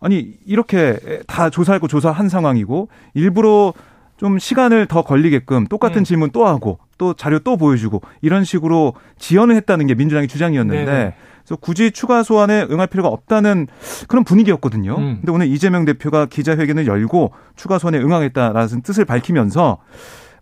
아니 0.00 0.34
이렇게 0.46 0.98
다 1.26 1.50
조사할 1.50 1.80
거 1.80 1.88
조사한 1.88 2.28
상황이고 2.28 2.88
일부러 3.14 3.72
좀 4.16 4.38
시간을 4.38 4.86
더 4.86 5.02
걸리게끔 5.02 5.66
똑같은 5.66 6.02
음. 6.02 6.04
질문 6.04 6.30
또 6.30 6.46
하고 6.46 6.78
또 6.98 7.14
자료 7.14 7.38
또 7.38 7.56
보여주고 7.56 8.02
이런 8.20 8.44
식으로 8.44 8.94
지연을 9.18 9.54
했다는 9.56 9.86
게 9.86 9.94
민주당의 9.94 10.28
주장이었는데 10.28 10.84
네네. 10.84 11.14
그래서 11.48 11.56
굳이 11.56 11.90
추가 11.90 12.22
소환에 12.22 12.66
응할 12.70 12.86
필요가 12.88 13.08
없다는 13.08 13.68
그런 14.06 14.22
분위기였거든요. 14.24 14.94
음. 14.98 15.16
근데 15.20 15.32
오늘 15.32 15.48
이재명 15.48 15.86
대표가 15.86 16.26
기자회견을 16.26 16.86
열고 16.86 17.32
추가 17.56 17.78
소환에 17.78 17.98
응하겠다라는 17.98 18.82
뜻을 18.82 19.06
밝히면서 19.06 19.78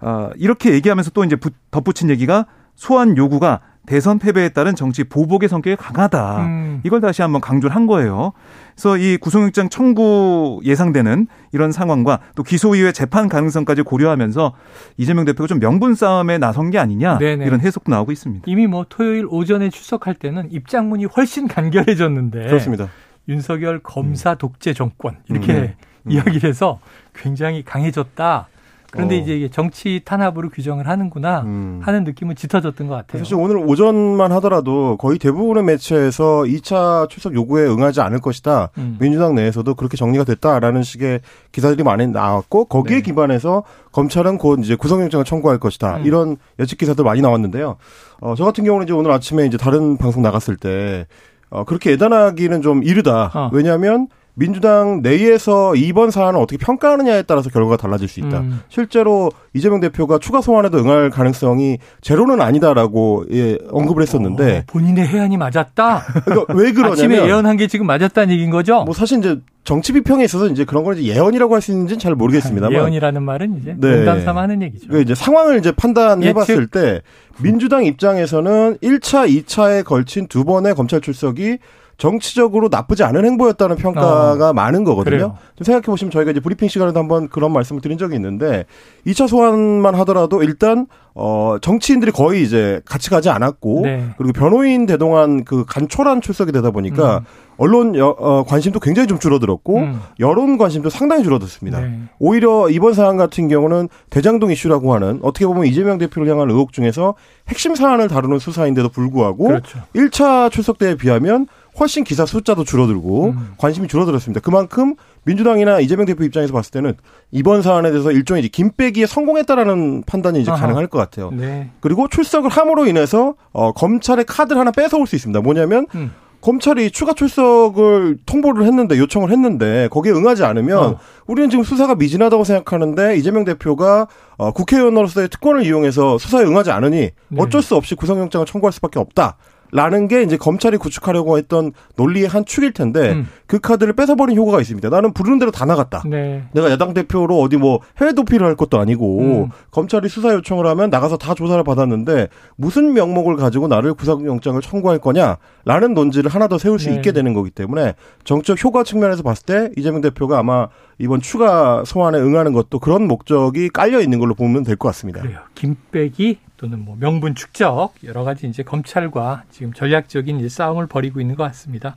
어, 0.01 0.31
이렇게 0.37 0.73
얘기하면서 0.73 1.11
또 1.11 1.25
이제 1.25 1.37
덧붙인 1.71 2.11
얘기가 2.11 2.47
소환 2.75 3.17
요구가 3.17 3.61
대선 3.87 4.19
패배에 4.19 4.49
따른 4.49 4.75
정치 4.75 5.05
보복의 5.05 5.49
성격이 5.49 5.77
강하다. 5.77 6.39
음. 6.45 6.81
이걸 6.85 7.01
다시 7.01 7.23
한번 7.23 7.41
강조를 7.41 7.75
한 7.75 7.87
거예요. 7.87 8.33
그래서 8.77 8.99
이 8.99 9.17
구속영장 9.17 9.71
청구 9.71 10.61
예상되는 10.63 11.27
이런 11.53 11.73
상황과 11.73 12.21
또 12.35 12.43
기소 12.43 12.75
이후에 12.75 12.93
재판 12.93 13.27
가능성까지 13.29 13.83
고려하면서 13.83 14.53
이재명 14.99 15.25
대표가 15.25 15.49
좀 15.49 15.59
명분 15.59 15.95
싸움에 15.95 16.37
나선 16.37 16.71
게 16.71 16.79
아니냐 16.79 17.17
네네. 17.19 17.47
이런 17.47 17.61
해석도 17.61 17.91
나오고 17.91 18.13
있습니다. 18.13 18.45
이미 18.47 18.67
뭐 18.67 18.85
토요일 18.87 19.27
오전에 19.31 19.71
출석할 19.71 20.15
때는 20.15 20.53
입장문이 20.53 21.07
훨씬 21.07 21.49
간결해졌는데 21.49 22.47
그렇습니다. 22.47 22.91
윤석열 23.29 23.81
검사 23.83 24.35
독재 24.35 24.75
정권 24.75 25.17
이렇게 25.29 25.53
음. 25.53 25.61
네. 25.63 25.77
이야기를 26.09 26.49
해서 26.49 26.79
굉장히 27.15 27.65
강해졌다. 27.65 28.49
그런데 28.91 29.17
어. 29.17 29.19
이제 29.19 29.37
이게 29.37 29.49
정치 29.49 30.01
탄압으로 30.05 30.49
규정을 30.51 30.89
하는구나 30.89 31.41
음. 31.43 31.81
하는 31.83 32.05
느낌은 32.05 32.37
짙어졌던 32.37 32.87
것 32.87 32.95
같아요. 32.95 33.23
사실 33.23 33.37
오늘 33.37 33.57
오전만 33.57 34.33
하더라도 34.33 34.97
거의 34.97 35.19
대부분의 35.19 35.65
매체에서 35.65 36.43
2차 36.43 37.09
출석 37.09 37.35
요구에 37.35 37.67
응하지 37.67 38.01
않을 38.01 38.21
것이다. 38.21 38.71
음. 38.79 38.97
민주당 39.01 39.35
내에서도 39.35 39.75
그렇게 39.75 39.97
정리가 39.97 40.25
됐다라는 40.25 40.83
식의 40.83 41.21
기사들이 41.53 41.83
많이 41.83 42.07
나왔고 42.07 42.67
거기에 42.67 42.97
네. 42.99 43.03
기반해서 43.03 43.65
검찰은 43.93 44.39
곧 44.39 44.61
이제 44.61 44.77
구속영장을 44.77 45.25
청구할 45.25 45.59
것이다. 45.59 45.99
음. 45.99 46.07
이런 46.07 46.37
예측 46.59 46.79
기사들 46.79 47.05
많이 47.05 47.21
나왔는데요. 47.21 47.77
어, 48.21 48.35
저 48.37 48.45
같은 48.45 48.65
경우는 48.65 48.87
이제 48.87 48.93
오늘 48.93 49.11
아침에 49.11 49.47
이제 49.47 49.57
다른 49.57 49.97
방송 49.97 50.23
나갔을 50.23 50.57
때 50.57 51.07
어, 51.51 51.65
그렇게 51.65 51.93
예단하기는 51.93 52.63
좀 52.63 52.83
이르다. 52.83 53.31
어. 53.35 53.51
왜냐하면 53.53 54.09
민주당 54.39 55.01
내에서 55.01 55.75
이번 55.75 56.11
사안을 56.11 56.39
어떻게 56.39 56.59
평가하느냐에 56.59 57.23
따라서 57.23 57.49
결과가 57.49 57.79
달라질 57.79 58.07
수 58.07 58.21
있다. 58.21 58.41
음. 58.41 58.61
실제로 58.69 59.31
이재명 59.55 59.81
대표가 59.81 60.19
추가 60.19 60.43
소환에도 60.43 60.77
응할 60.79 61.09
가능성이 61.09 61.79
제로는 62.03 62.43
아니다라고 62.43 63.25
예, 63.33 63.57
언급을 63.71 64.03
했었는데 64.03 64.59
어, 64.59 64.63
본인의 64.67 65.07
해안이 65.07 65.39
맞았다. 65.39 66.05
그러니까 66.27 66.53
왜 66.55 66.73
그러냐면 66.73 66.93
아침에 66.93 67.17
예언한 67.27 67.57
게 67.57 67.67
지금 67.67 67.87
맞았다는 67.87 68.31
얘기인 68.35 68.51
거죠? 68.51 68.85
뭐 68.85 68.93
사실 68.93 69.19
이제 69.21 69.41
정치 69.65 69.95
비평에 69.95 70.23
있어서 70.25 70.47
이제 70.49 70.65
그런 70.67 70.85
걸 70.85 70.99
이제 70.99 71.15
예언이라고 71.15 71.55
할 71.55 71.63
수 71.63 71.73
있는지는 71.73 71.99
잘 71.99 72.15
모르겠습니다만 72.15 72.73
예언이라는 72.73 73.23
말은 73.23 73.57
이제 73.59 73.75
네. 73.79 73.97
농담 73.97 74.21
삼아 74.23 74.43
하는 74.43 74.61
얘기죠. 74.63 74.87
그러니까 74.89 75.03
이제 75.11 75.15
상황을 75.15 75.59
이제 75.59 75.73
판단해 75.73 76.35
봤을 76.35 76.67
때 76.67 77.01
민주당 77.43 77.85
입장에서는 77.87 78.77
1차, 78.83 79.29
2차에 79.45 79.83
걸친 79.85 80.27
두 80.29 80.45
번의 80.45 80.75
검찰 80.75 81.01
출석이 81.01 81.57
정치적으로 81.99 82.69
나쁘지 82.71 83.05
않은 83.05 83.25
행보였다는 83.25 83.77
평가가 83.77 84.51
어. 84.51 84.53
많은 84.53 84.85
거거든요. 84.85 85.37
좀 85.57 85.65
생각해 85.65 85.87
보시면 85.87 86.11
저희가 86.11 86.31
이제 86.33 86.41
브리핑 86.41 86.69
시간에도 86.69 86.99
한번 86.99 87.29
그런 87.29 87.53
말씀을 87.53 87.81
드린 87.81 87.97
적이 87.97 88.17
있는데 88.17 88.67
2차 89.07 89.29
소환만 89.29 89.95
하더라도 89.95 90.43
일단 90.43 90.87
어 91.15 91.57
정치인들이 91.63 92.13
거의 92.13 92.43
이제 92.43 92.83
같이 92.85 93.09
가지 93.09 93.31
않았고 93.31 93.81
네. 93.85 94.11
그리고 94.19 94.35
변호인 94.35 94.85
대동한 94.85 95.45
그 95.45 95.65
간촐한 95.65 96.21
출석이 96.21 96.53
되다 96.53 96.71
보니까 96.71 97.19
음. 97.19 97.25
언론 97.57 97.97
여, 97.97 98.09
어, 98.09 98.45
관심도 98.45 98.81
굉장히 98.81 99.09
좀 99.09 99.19
줄어들었고 99.19 99.79
음. 99.79 100.01
여론 100.21 100.59
관심도 100.59 100.91
상당히 100.91 101.23
줄어들었습니다. 101.23 101.81
네. 101.81 102.01
오히려 102.19 102.69
이번 102.69 102.93
사안 102.93 103.17
같은 103.17 103.49
경우는 103.49 103.89
대장동 104.11 104.51
이슈라고 104.51 104.93
하는 104.95 105.21
어떻게 105.23 105.47
보면 105.47 105.65
이재명 105.65 105.97
대표를 105.97 106.31
향한 106.31 106.51
의혹 106.51 106.75
중에서 106.75 107.15
핵심 107.49 107.75
사안을 107.75 108.09
다루는 108.09 108.39
수사인데도 108.39 108.91
불구하고 108.91 109.49
그렇죠. 109.49 109.79
1차 109.95 110.51
출석 110.51 110.77
때에 110.77 110.97
비하면 110.97 111.47
훨씬 111.79 112.05
기사 112.05 112.25
숫자도 112.25 112.65
줄어들고 112.65 113.27
음. 113.27 113.55
관심이 113.59 113.89
줄어들었습니다. 113.89 114.41
그만큼 114.41 114.95
민주당이나 115.25 115.81
이재명 115.81 116.07
대표 116.07 116.25
입장에서 116.25 116.53
봤을 116.53 116.71
때는 116.71 116.95
이번 117.31 117.63
사안에 117.63 117.91
대해서 117.91 118.13
일종의 118.13 118.43
이제 118.45 118.49
김 118.49 118.71
빼기에 118.73 119.07
성공했다라는 119.07 120.05
판단이 120.07 120.41
이제 120.41 120.51
아하. 120.51 120.61
가능할 120.61 120.87
것 120.87 120.99
같아요. 120.99 121.31
네. 121.33 121.71
그리고 121.81 122.09
출석을 122.09 122.51
함으로 122.51 122.87
인해서 122.87 123.35
어, 123.53 123.73
검찰의 123.73 124.25
카드를 124.25 124.59
하나 124.59 124.71
뺏어올 124.71 125.07
수 125.07 125.17
있습니다. 125.17 125.41
뭐냐면 125.41 125.87
음. 125.95 126.13
검찰이 126.41 126.93
추가 126.93 127.13
출석을 127.13 128.19
통보를 128.25 128.67
했는데 128.67 128.99
요청을 128.99 129.33
했는데 129.33 129.89
거기에 129.91 130.13
응하지 130.13 130.45
않으면 130.45 130.79
어. 130.79 130.99
우리는 131.27 131.51
지금 131.51 131.65
수사가 131.65 131.97
미진하다고 131.97 132.45
생각하는데 132.45 133.17
이재명 133.17 133.45
대표가 133.45 134.07
어, 134.37 134.53
국회의원으로서의 134.53 135.29
특권을 135.29 135.67
이용해서 135.67 136.19
수사에 136.19 136.45
응하지 136.45 136.71
않으니 136.71 137.11
네. 137.29 137.43
어쩔 137.43 137.63
수 137.63 137.75
없이 137.75 137.95
구속영장을 137.95 138.47
청구할 138.47 138.73
수밖에 138.73 139.01
없다. 139.01 139.37
라는 139.73 140.09
게 140.09 140.23
이제 140.23 140.37
검찰이 140.37 140.77
구축하려고 140.77 141.39
했던 141.39 141.73
논리의 141.97 142.29
한 142.29 142.45
축일 142.45 142.73
텐데 142.73 143.13
음. 143.13 143.29
그 143.47 143.59
카드를 143.59 143.93
뺏어버린 143.95 144.37
효과가 144.37 144.61
있습니다. 144.61 144.89
나는 144.89 145.13
부르는 145.13 145.39
대로 145.39 145.51
다 145.51 145.65
나갔다. 145.65 146.03
네. 146.07 146.45
내가 146.53 146.71
야당 146.71 146.95
대표로 146.95 147.41
어디 147.41 147.57
뭐 147.57 147.81
해외 148.01 148.13
도피를 148.13 148.47
할 148.47 148.55
것도 148.55 148.79
아니고 148.79 149.21
음. 149.21 149.49
검찰이 149.71 150.09
수사 150.09 150.33
요청을 150.35 150.67
하면 150.67 150.91
나가서 150.91 151.17
다 151.17 151.35
조사를 151.35 151.63
받았는데 151.65 152.29
무슨 152.57 152.93
명목을 152.93 153.37
가지고 153.37 153.69
나를 153.69 153.95
구속영장을 153.95 154.61
청구할 154.61 154.99
거냐라는 154.99 155.95
논지를 155.95 156.31
하나 156.31 156.49
더 156.49 156.59
세울 156.59 156.79
수 156.79 156.89
네. 156.91 156.97
있게 156.97 157.13
되는 157.13 157.35
거기 157.35 157.51
때문에 157.51 157.95
정적 158.25 158.63
효과 158.65 158.83
측면에서 158.85 159.23
봤을 159.23 159.45
때 159.45 159.71
이재명 159.77 160.01
대표가 160.01 160.39
아마 160.39 160.69
이번 160.99 161.21
추가 161.21 161.83
소환에 161.85 162.19
응하는 162.19 162.53
것도 162.53 162.79
그런 162.79 163.07
목적이 163.07 163.69
깔려 163.69 164.01
있는 164.01 164.19
걸로 164.19 164.35
보면 164.35 164.63
될 164.63 164.77
것 164.77 164.89
같습니다. 164.89 165.23
그래요. 165.23 165.39
김빼기 165.55 166.39
또는 166.57 166.85
뭐 166.85 166.97
명분 166.99 167.35
축적 167.35 167.95
여러 168.05 168.25
가지 168.25 168.47
이제 168.47 168.63
검찰과 168.63 169.45
지금 169.51 169.73
전략적인 169.73 170.39
이제 170.41 170.49
싸움을 170.49 170.87
벌이고 170.87 171.21
있는 171.21 171.35
것 171.35 171.45
같습니다. 171.45 171.97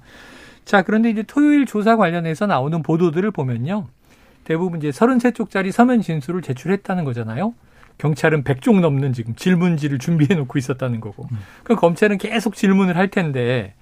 자, 0.66 0.82
그런데 0.82 1.10
이제 1.10 1.24
토요일 1.24 1.66
조사 1.66 1.96
관련해서 1.96 2.46
나오는 2.46 2.84
보도들을 2.84 3.32
보면요. 3.32 3.88
대부분 4.44 4.80
이제 4.80 4.90
33쪽짜리 4.90 5.72
서면 5.72 6.02
진술을 6.02 6.42
제출했다는 6.42 7.04
거잖아요. 7.06 7.54
경찰은 7.98 8.44
100쪽 8.44 8.80
넘는 8.80 9.14
지금 9.14 9.36
질문지를 9.36 10.00
준비해 10.00 10.36
놓고 10.36 10.58
있었다는 10.58 11.02
거고. 11.02 11.28
음. 11.32 11.38
그럼 11.64 11.80
검찰은 11.80 12.18
계속 12.18 12.56
질문을 12.56 12.98
할 12.98 13.10
텐데 13.10 13.74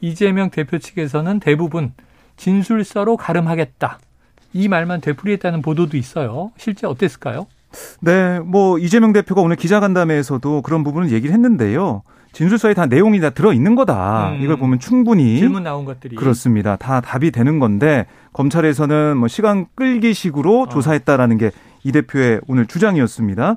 이재명 0.00 0.50
대표 0.50 0.78
측에서는 0.78 1.40
대부분 1.40 1.92
진술서로 2.36 3.16
가름하겠다. 3.16 3.98
이 4.52 4.68
말만 4.68 5.00
되풀이했다는 5.00 5.62
보도도 5.62 5.96
있어요. 5.96 6.52
실제 6.56 6.86
어땠을까요? 6.86 7.46
네, 8.00 8.40
뭐 8.40 8.78
이재명 8.78 9.12
대표가 9.12 9.40
오늘 9.40 9.56
기자간담회에서도 9.56 10.62
그런 10.62 10.84
부분을 10.84 11.10
얘기를 11.12 11.32
했는데요. 11.34 12.02
진술서에 12.32 12.74
다 12.74 12.84
내용이 12.84 13.18
다 13.20 13.30
들어 13.30 13.52
있는 13.52 13.74
거다. 13.74 14.30
음. 14.32 14.42
이걸 14.42 14.58
보면 14.58 14.78
충분히 14.78 15.38
질문 15.38 15.62
나온 15.62 15.86
것들이 15.86 16.16
그렇습니다. 16.16 16.76
다 16.76 17.00
답이 17.00 17.30
되는 17.30 17.58
건데 17.58 18.04
검찰에서는 18.34 19.16
뭐 19.16 19.28
시간 19.28 19.66
끌기식으로 19.74 20.62
어. 20.62 20.68
조사했다라는 20.68 21.38
게 21.38 21.50
이 21.86 21.92
대표의 21.92 22.40
오늘 22.48 22.66
주장이었습니다. 22.66 23.56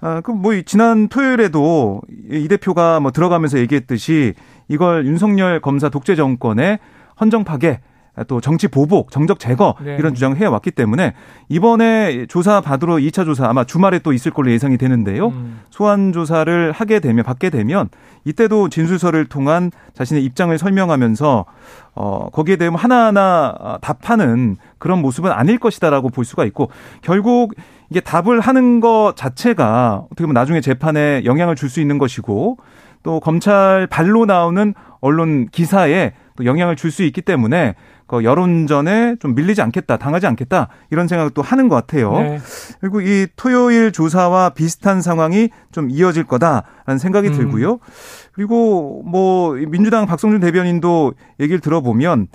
아, 0.00 0.20
그뭐 0.20 0.52
지난 0.64 1.08
토요일에도 1.08 2.02
이 2.30 2.46
대표가 2.46 3.00
뭐 3.00 3.10
들어가면서 3.10 3.58
얘기했듯이 3.58 4.34
이걸 4.68 5.06
윤석열 5.06 5.60
검사 5.60 5.88
독재 5.88 6.14
정권의 6.14 6.78
헌정 7.20 7.42
파괴 7.42 7.80
또 8.28 8.40
정치 8.40 8.68
보복, 8.68 9.10
정적 9.10 9.40
제거 9.40 9.74
네. 9.82 9.96
이런 9.98 10.14
주장을 10.14 10.36
해왔기 10.36 10.70
때문에 10.70 11.14
이번에 11.48 12.26
조사 12.26 12.60
받으러 12.60 12.94
2차 12.94 13.24
조사 13.24 13.48
아마 13.48 13.64
주말에 13.64 13.98
또 13.98 14.12
있을 14.12 14.30
걸로 14.30 14.52
예상이 14.52 14.78
되는데요. 14.78 15.28
음. 15.28 15.60
소환 15.70 16.12
조사를 16.12 16.70
하게 16.72 17.00
되면 17.00 17.24
받게 17.24 17.50
되면 17.50 17.88
이때도 18.24 18.68
진술서를 18.68 19.24
통한 19.26 19.72
자신의 19.94 20.24
입장을 20.24 20.56
설명하면서 20.56 21.44
어 21.96 22.28
거기에 22.32 22.56
대해 22.56 22.70
하나하나 22.72 23.78
답하는 23.80 24.56
그런 24.78 25.00
모습은 25.02 25.32
아닐 25.32 25.58
것이다라고 25.58 26.10
볼 26.10 26.24
수가 26.24 26.44
있고 26.44 26.70
결국 27.02 27.54
이게 27.90 28.00
답을 28.00 28.40
하는 28.40 28.80
것 28.80 29.14
자체가 29.16 30.04
어떻게 30.06 30.22
보면 30.24 30.34
나중에 30.34 30.60
재판에 30.60 31.22
영향을 31.24 31.56
줄 31.56 31.68
수 31.68 31.80
있는 31.80 31.98
것이고 31.98 32.58
또 33.02 33.20
검찰 33.20 33.86
발로 33.88 34.24
나오는 34.24 34.74
언론 35.00 35.48
기사에 35.48 36.12
또 36.36 36.44
영향을 36.44 36.76
줄 36.76 36.90
수 36.90 37.02
있기 37.02 37.20
때문에 37.22 37.74
그 38.14 38.24
여론전에 38.24 39.16
좀 39.20 39.34
밀리지 39.34 39.60
않겠다, 39.62 39.96
당하지 39.96 40.26
않겠다 40.26 40.68
이런 40.90 41.08
생각도 41.08 41.42
하는 41.42 41.68
것 41.68 41.74
같아요. 41.74 42.12
네. 42.12 42.38
그리고 42.80 43.00
이 43.00 43.26
토요일 43.36 43.92
조사와 43.92 44.50
비슷한 44.50 45.02
상황이 45.02 45.50
좀 45.72 45.90
이어질 45.90 46.24
거다라는 46.24 46.98
생각이 46.98 47.28
음. 47.28 47.34
들고요. 47.34 47.78
그리고 48.32 49.02
뭐 49.04 49.54
민주당 49.54 50.06
박성준 50.06 50.40
대변인도 50.40 51.14
얘기를 51.40 51.60
들어보면 51.60 52.28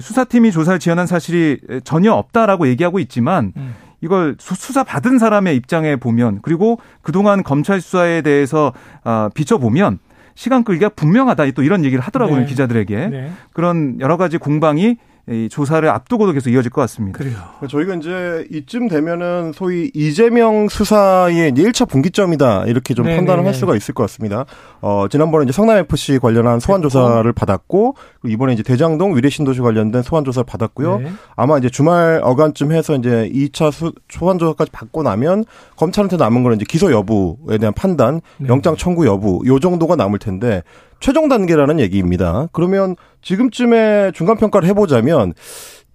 수사팀이 0.00 0.52
조사를 0.52 0.78
지원한 0.78 1.06
사실이 1.06 1.60
전혀 1.84 2.12
없다라고 2.12 2.68
얘기하고 2.68 2.98
있지만 2.98 3.52
음. 3.56 3.74
이걸 4.00 4.36
수사 4.38 4.84
받은 4.84 5.18
사람의 5.18 5.56
입장에 5.56 5.96
보면 5.96 6.40
그리고 6.42 6.78
그동안 7.02 7.42
검찰 7.42 7.80
수사에 7.80 8.22
대해서 8.22 8.72
아, 9.02 9.28
비춰보면 9.34 9.98
시간 10.34 10.62
끌기가 10.62 10.90
분명하다 10.90 11.50
또 11.50 11.64
이런 11.64 11.84
얘기를 11.84 12.00
하더라고요 12.00 12.40
네. 12.40 12.46
기자들에게 12.46 13.06
네. 13.08 13.32
그런 13.52 13.98
여러 13.98 14.16
가지 14.16 14.38
공방이 14.38 14.96
이 15.30 15.48
조사를 15.50 15.86
앞두고도 15.88 16.32
계속 16.32 16.50
이어질 16.50 16.70
것 16.70 16.80
같습니다. 16.82 17.18
그래요. 17.18 17.36
저희가 17.68 17.96
이제 17.96 18.46
이쯤 18.50 18.88
되면은 18.88 19.52
소위 19.54 19.90
이재명 19.94 20.68
수사의 20.68 21.50
이제 21.50 21.62
1차 21.62 21.88
분기점이다 21.88 22.64
이렇게 22.66 22.94
좀 22.94 23.04
네네네. 23.04 23.18
판단을 23.18 23.46
할 23.46 23.54
수가 23.54 23.76
있을 23.76 23.92
것 23.94 24.04
같습니다. 24.04 24.46
어, 24.80 25.06
지난번에 25.10 25.44
이제 25.44 25.52
성남 25.52 25.76
FC 25.78 26.18
관련한 26.18 26.60
소환 26.60 26.80
조사를 26.80 27.30
받았고 27.32 27.96
이번에 28.24 28.54
이제 28.54 28.62
대장동 28.62 29.16
위례 29.16 29.28
신도시 29.28 29.60
관련된 29.60 30.02
소환 30.02 30.24
조사를 30.24 30.46
받았고요. 30.46 30.98
네. 30.98 31.12
아마 31.36 31.58
이제 31.58 31.68
주말 31.68 32.20
어간쯤 32.22 32.72
해서 32.72 32.94
이제 32.96 33.30
2차 33.32 33.70
수, 33.70 33.92
소환 34.08 34.38
조사까지 34.38 34.70
받고 34.70 35.02
나면 35.02 35.44
검찰한테 35.76 36.16
남은 36.16 36.42
거는 36.42 36.56
이제 36.56 36.64
기소 36.66 36.90
여부에 36.90 37.58
대한 37.58 37.74
판단, 37.74 38.20
네. 38.38 38.48
영장 38.48 38.76
청구 38.76 39.06
여부 39.06 39.42
요 39.46 39.58
정도가 39.58 39.96
남을 39.96 40.18
텐데 40.18 40.62
최종 41.00 41.28
단계라는 41.28 41.80
얘기입니다. 41.80 42.48
그러면 42.52 42.96
지금쯤에 43.22 44.12
중간 44.14 44.36
평가를 44.36 44.68
해보자면 44.68 45.34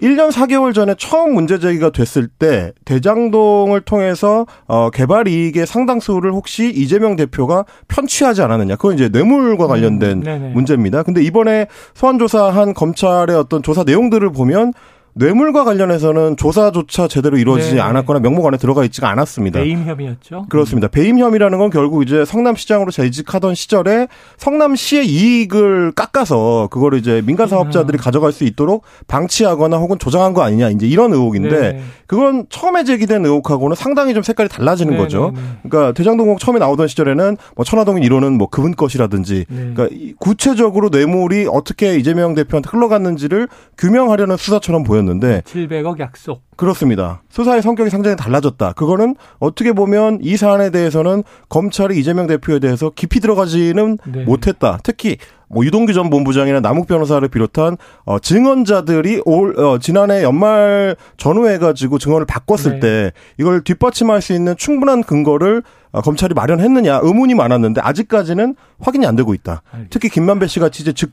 1년 0.01 0.31
4개월 0.31 0.73
전에 0.73 0.95
처음 0.97 1.33
문제 1.33 1.59
제기가 1.59 1.91
됐을 1.91 2.27
때 2.27 2.73
대장동을 2.83 3.81
통해서 3.81 4.45
어 4.67 4.89
개발 4.89 5.27
이익의 5.27 5.65
상당수를 5.65 6.33
혹시 6.33 6.69
이재명 6.69 7.15
대표가 7.15 7.63
편취하지 7.87 8.41
않았느냐. 8.41 8.75
그건 8.75 8.95
이제 8.95 9.07
뇌물과 9.09 9.67
관련된 9.67 10.23
음, 10.25 10.51
문제입니다. 10.53 11.03
근데 11.03 11.23
이번에 11.23 11.67
소환 11.93 12.19
조사한 12.19 12.73
검찰의 12.73 13.35
어떤 13.37 13.63
조사 13.63 13.83
내용들을 13.83 14.29
보면 14.31 14.73
뇌물과 15.15 15.63
관련해서는 15.63 16.37
조사조차 16.37 17.07
제대로 17.07 17.37
이루어지지 17.37 17.75
네. 17.75 17.81
않았거나 17.81 18.19
명목 18.19 18.47
안에 18.47 18.57
들어가 18.57 18.83
있지가 18.85 19.09
않았습니다. 19.09 19.59
배임 19.59 19.83
혐의였죠. 19.83 20.47
그렇습니다. 20.49 20.87
배임 20.87 21.19
혐의라는 21.19 21.59
건 21.59 21.69
결국 21.69 22.03
이제 22.03 22.25
성남시장으로 22.25 22.89
재직하던 22.89 23.53
시절에 23.53 24.07
성남시의 24.37 25.07
이익을 25.07 25.91
깎아서 25.91 26.67
그거를 26.71 26.97
이제 26.97 27.21
민간 27.25 27.47
사업자들이 27.47 27.97
음. 27.97 28.01
가져갈 28.01 28.31
수 28.31 28.43
있도록 28.43 28.83
방치하거나 29.07 29.77
혹은 29.77 29.99
조장한 29.99 30.33
거 30.33 30.41
아니냐 30.41 30.69
이제 30.69 30.87
이런 30.87 31.13
의혹인데 31.13 31.59
네. 31.73 31.83
그건 32.07 32.47
처음에 32.49 32.83
제기된 32.83 33.23
의혹하고는 33.23 33.75
상당히 33.75 34.15
좀 34.15 34.23
색깔이 34.23 34.49
달라지는 34.49 34.93
네. 34.93 34.97
거죠. 34.97 35.31
네, 35.35 35.41
네. 35.41 35.69
그러니까 35.69 35.93
대장동국 35.93 36.39
처음에 36.39 36.57
나오던 36.57 36.87
시절에는 36.87 37.37
뭐 37.55 37.63
천화동인 37.63 38.03
1호는 38.03 38.37
뭐 38.37 38.47
그분 38.47 38.75
것이라든지 38.75 39.45
네. 39.47 39.73
그러니까 39.75 39.95
구체적으로 40.19 40.89
뇌물이 40.89 41.47
어떻게 41.51 41.97
이재명 41.97 42.33
대표한테 42.33 42.67
흘러갔는지를 42.71 43.47
규명하려는 43.77 44.37
수사처럼 44.37 44.83
보였. 44.83 45.02
거였는데 45.05 45.41
700억 45.41 45.99
약속. 45.99 46.43
그렇습니다. 46.55 47.21
수사의 47.29 47.61
성격이 47.61 47.89
상당히 47.89 48.15
달라졌다. 48.15 48.73
그거는 48.73 49.15
어떻게 49.39 49.73
보면 49.73 50.19
이 50.21 50.37
사안에 50.37 50.69
대해서는 50.71 51.23
검찰이 51.49 51.97
이재명 51.99 52.27
대표에 52.27 52.59
대해서 52.59 52.91
깊이 52.95 53.19
들어가지는 53.19 53.97
네. 54.05 54.23
못했다. 54.23 54.79
특히 54.83 55.17
뭐 55.49 55.63
유동규 55.63 55.93
전 55.93 56.09
본부장이나 56.09 56.59
남욱 56.61 56.87
변호사를 56.87 57.27
비롯한 57.27 57.77
어 58.05 58.17
증언자들이 58.17 59.21
올 59.25 59.59
어, 59.59 59.77
지난해 59.77 60.23
연말 60.23 60.95
전후해 61.17 61.59
가지고 61.59 61.99
증언을 61.99 62.25
바꿨을 62.25 62.73
네. 62.73 62.79
때 62.79 63.11
이걸 63.39 63.63
뒷받침할 63.63 64.21
수 64.21 64.33
있는 64.33 64.57
충분한 64.57 65.03
근거를 65.03 65.61
어, 65.91 66.01
검찰이 66.01 66.33
마련했느냐 66.33 67.01
의문이 67.03 67.35
많았는데 67.35 67.81
아직까지는 67.81 68.55
확인이 68.79 69.05
안 69.05 69.15
되고 69.15 69.33
있다. 69.33 69.61
특히 69.91 70.09
김만배 70.09 70.47
씨 70.47 70.59
같이 70.59 70.81
이제 70.81 70.91
즉 70.91 71.11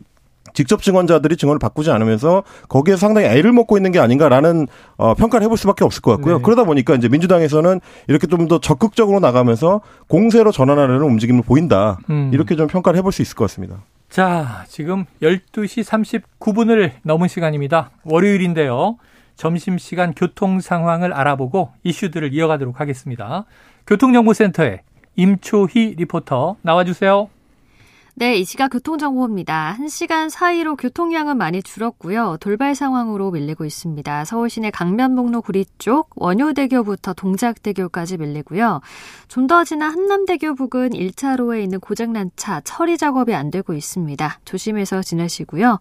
직접 0.52 0.82
증언자들이 0.82 1.36
증언을 1.36 1.58
바꾸지 1.58 1.90
않으면서 1.90 2.42
거기에 2.68 2.96
상당히 2.96 3.28
애를 3.28 3.52
먹고 3.52 3.76
있는 3.76 3.92
게 3.92 3.98
아닌가라는 4.00 4.66
어, 4.96 5.14
평가를 5.14 5.44
해볼 5.44 5.56
수밖에 5.56 5.84
없을 5.84 6.02
것 6.02 6.10
같고요. 6.12 6.38
네. 6.38 6.42
그러다 6.42 6.64
보니까 6.64 6.94
이제 6.94 7.08
민주당에서는 7.08 7.80
이렇게 8.08 8.26
좀 8.26 8.40
더 8.50 8.58
적극적으로 8.58 9.20
나가면서 9.20 9.80
공세로 10.08 10.50
전환하려는 10.50 11.02
움직임을 11.02 11.42
보인다. 11.42 11.98
음. 12.10 12.30
이렇게 12.32 12.56
좀 12.56 12.66
평가를 12.66 12.98
해볼 12.98 13.12
수 13.12 13.22
있을 13.22 13.36
것 13.36 13.44
같습니다. 13.44 13.76
자, 14.08 14.64
지금 14.66 15.04
12시 15.22 15.84
39분을 15.84 16.90
넘은 17.02 17.28
시간입니다. 17.28 17.90
월요일인데요. 18.04 18.96
점심시간 19.36 20.14
교통 20.14 20.60
상황을 20.60 21.12
알아보고 21.12 21.70
이슈들을 21.84 22.34
이어가도록 22.34 22.80
하겠습니다. 22.80 23.44
교통정보센터에 23.86 24.80
임초희 25.16 25.94
리포터 25.96 26.56
나와주세요. 26.62 27.28
네, 28.20 28.37
이 28.37 28.44
시각 28.44 28.68
교통정보입니다. 28.68 29.78
1시간 29.80 30.28
사이로 30.28 30.76
교통량은 30.76 31.38
많이 31.38 31.62
줄었고요. 31.62 32.37
돌발 32.38 32.74
상황으로 32.74 33.30
밀리고 33.30 33.64
있습니다. 33.64 34.26
서울 34.26 34.50
시내 34.50 34.70
강변북로 34.70 35.40
구리 35.40 35.64
쪽 35.78 36.11
원효대교부터 36.16 37.14
동작대교까지 37.14 38.18
밀리고요. 38.18 38.83
좀 39.28 39.46
더 39.46 39.64
지나 39.64 39.88
한남대교 39.88 40.54
부근 40.54 40.90
1차로에 40.90 41.62
있는 41.62 41.80
고장난 41.80 42.30
차 42.37 42.61
처리 42.61 42.98
작업이 42.98 43.35
안 43.35 43.50
되고 43.50 43.72
있습니다. 43.72 44.40
조심해서 44.44 45.00
지내시고요. 45.00 45.80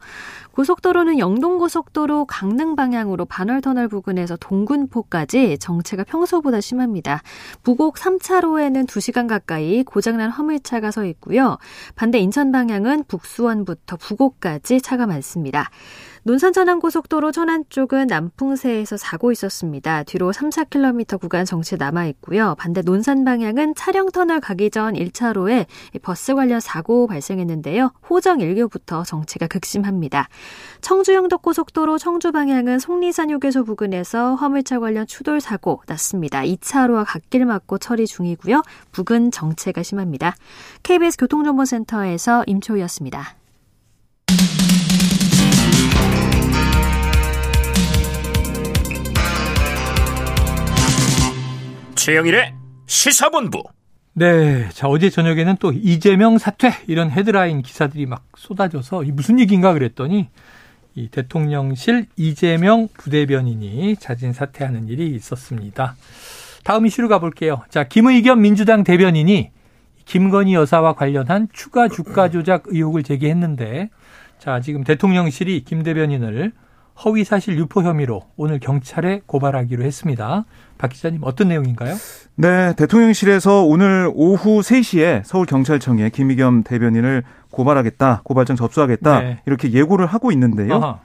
고속도로는 0.54 1.19
영동고속도로 1.19 2.23
강릉 2.23 2.78
방향으로 2.78 3.25
반월터널 3.25 3.89
부근에서 3.89 4.38
동군포까지 4.38 5.58
정체가 5.60 6.06
평소보다 6.06 6.62
심합니다. 6.62 7.21
부곡 7.63 7.95
3차로에는 7.95 8.88
2시간 8.88 9.28
가까이 9.28 9.84
고장난 9.84 10.30
화물차가 10.30 10.91
서 10.91 11.04
있고요. 11.04 11.58
반대 11.95 12.29
인천 12.30 12.52
방향은 12.52 13.06
북수원부터 13.06 13.98
부곡까지 13.98 14.82
차가 14.82 15.08
많습니다. 15.08 15.72
논산 16.23 16.51
천안고속도로 16.51 17.32
천안 17.32 17.63
쪽은 17.69 18.08
남풍세에서 18.08 18.97
사고 18.97 19.32
있었습니다. 19.32 20.03
뒤로 20.03 20.34
3, 20.34 20.49
4km 20.49 21.19
구간 21.19 21.45
정체 21.45 21.77
남아 21.77 22.08
있고요. 22.08 22.55
반대 22.60 22.82
논산 22.82 23.23
방향은 23.23 23.75
차량 23.75 24.12
터널 24.12 24.41
가기 24.41 24.69
전 24.69 24.93
1차로에 24.95 25.65
버스 26.01 26.36
관련 26.36 26.60
사고 26.60 27.08
발생했는데요. 27.08 27.93
호정 28.10 28.39
1교부터 28.39 29.05
정체가 29.05 29.47
극심합니다. 29.47 30.27
청주 30.82 31.13
영덕고속도로 31.13 31.97
청주 31.97 32.32
방향은 32.32 32.79
속리산 32.79 33.29
휴게소 33.29 33.63
부근에서 33.63 34.36
화물차 34.36 34.79
관련 34.79 35.08
추돌 35.08 35.39
사고 35.39 35.82
났습니다. 35.88 36.41
2차로와 36.41 37.05
갓길 37.08 37.45
막고 37.45 37.77
처리 37.77 38.05
중이고요. 38.05 38.62
부근 38.91 39.32
정체가 39.32 39.84
심합니다. 39.84 40.36
KBS 40.84 41.17
교통정보센터에서 41.17 42.43
임초희였습니다. 42.45 43.36
최영일의 52.10 52.56
시사본부. 52.88 53.62
네. 54.13 54.67
자, 54.69 54.88
어제 54.88 55.12
저녁에는 55.12 55.58
또 55.60 55.72
이재명 55.72 56.39
사퇴 56.39 56.72
이런 56.88 57.12
헤드라인 57.12 57.62
기사들이 57.62 58.08
막 58.08 58.24
쏟아져서 58.36 59.04
이 59.04 59.12
무슨 59.12 59.39
얘기인가 59.39 59.74
그랬더니 59.74 60.28
이 60.95 61.08
대통령실 61.10 62.08
이재명 62.15 62.88
부대변인이 62.98 63.95
자진 63.98 64.34
사퇴하는 64.34 64.88
일이 64.88 65.13
있었습니다. 65.17 65.95
다음 66.63 66.88
이슈로 66.88 67.10
가볼게요. 67.10 67.62
자, 67.69 67.84
김의겸 67.84 68.41
민주당 68.41 68.84
대변인이 68.84 69.52
김건희 70.06 70.56
여사와 70.56 70.93
관련한 70.93 71.48
추가 71.54 71.88
주가 71.88 72.32
조작 72.32 72.63
의혹을 72.65 73.04
제기했는데 73.04 73.91
자, 74.39 74.62
지금 74.62 74.84
대통령실이 74.84 75.63
김 75.63 75.84
대변인을 75.84 76.54
허위 77.05 77.23
사실 77.23 77.57
유포 77.57 77.83
혐의로 77.83 78.23
오늘 78.35 78.59
경찰에 78.59 79.21
고발하기로 79.25 79.83
했습니다. 79.83 80.45
박 80.77 80.89
기자님 80.89 81.21
어떤 81.23 81.47
내용인가요? 81.47 81.95
네, 82.35 82.73
대통령실에서 82.75 83.63
오늘 83.63 84.12
오후 84.13 84.59
3시에 84.59 85.23
서울경찰청에 85.23 86.09
김의겸 86.09 86.63
대변인을 86.63 87.23
고발하겠다, 87.51 88.21
고발장 88.23 88.55
접수하겠다 88.55 89.19
네. 89.21 89.41
이렇게 89.45 89.71
예고를 89.71 90.07
하고 90.07 90.31
있는데요. 90.31 90.75
아하. 90.75 90.99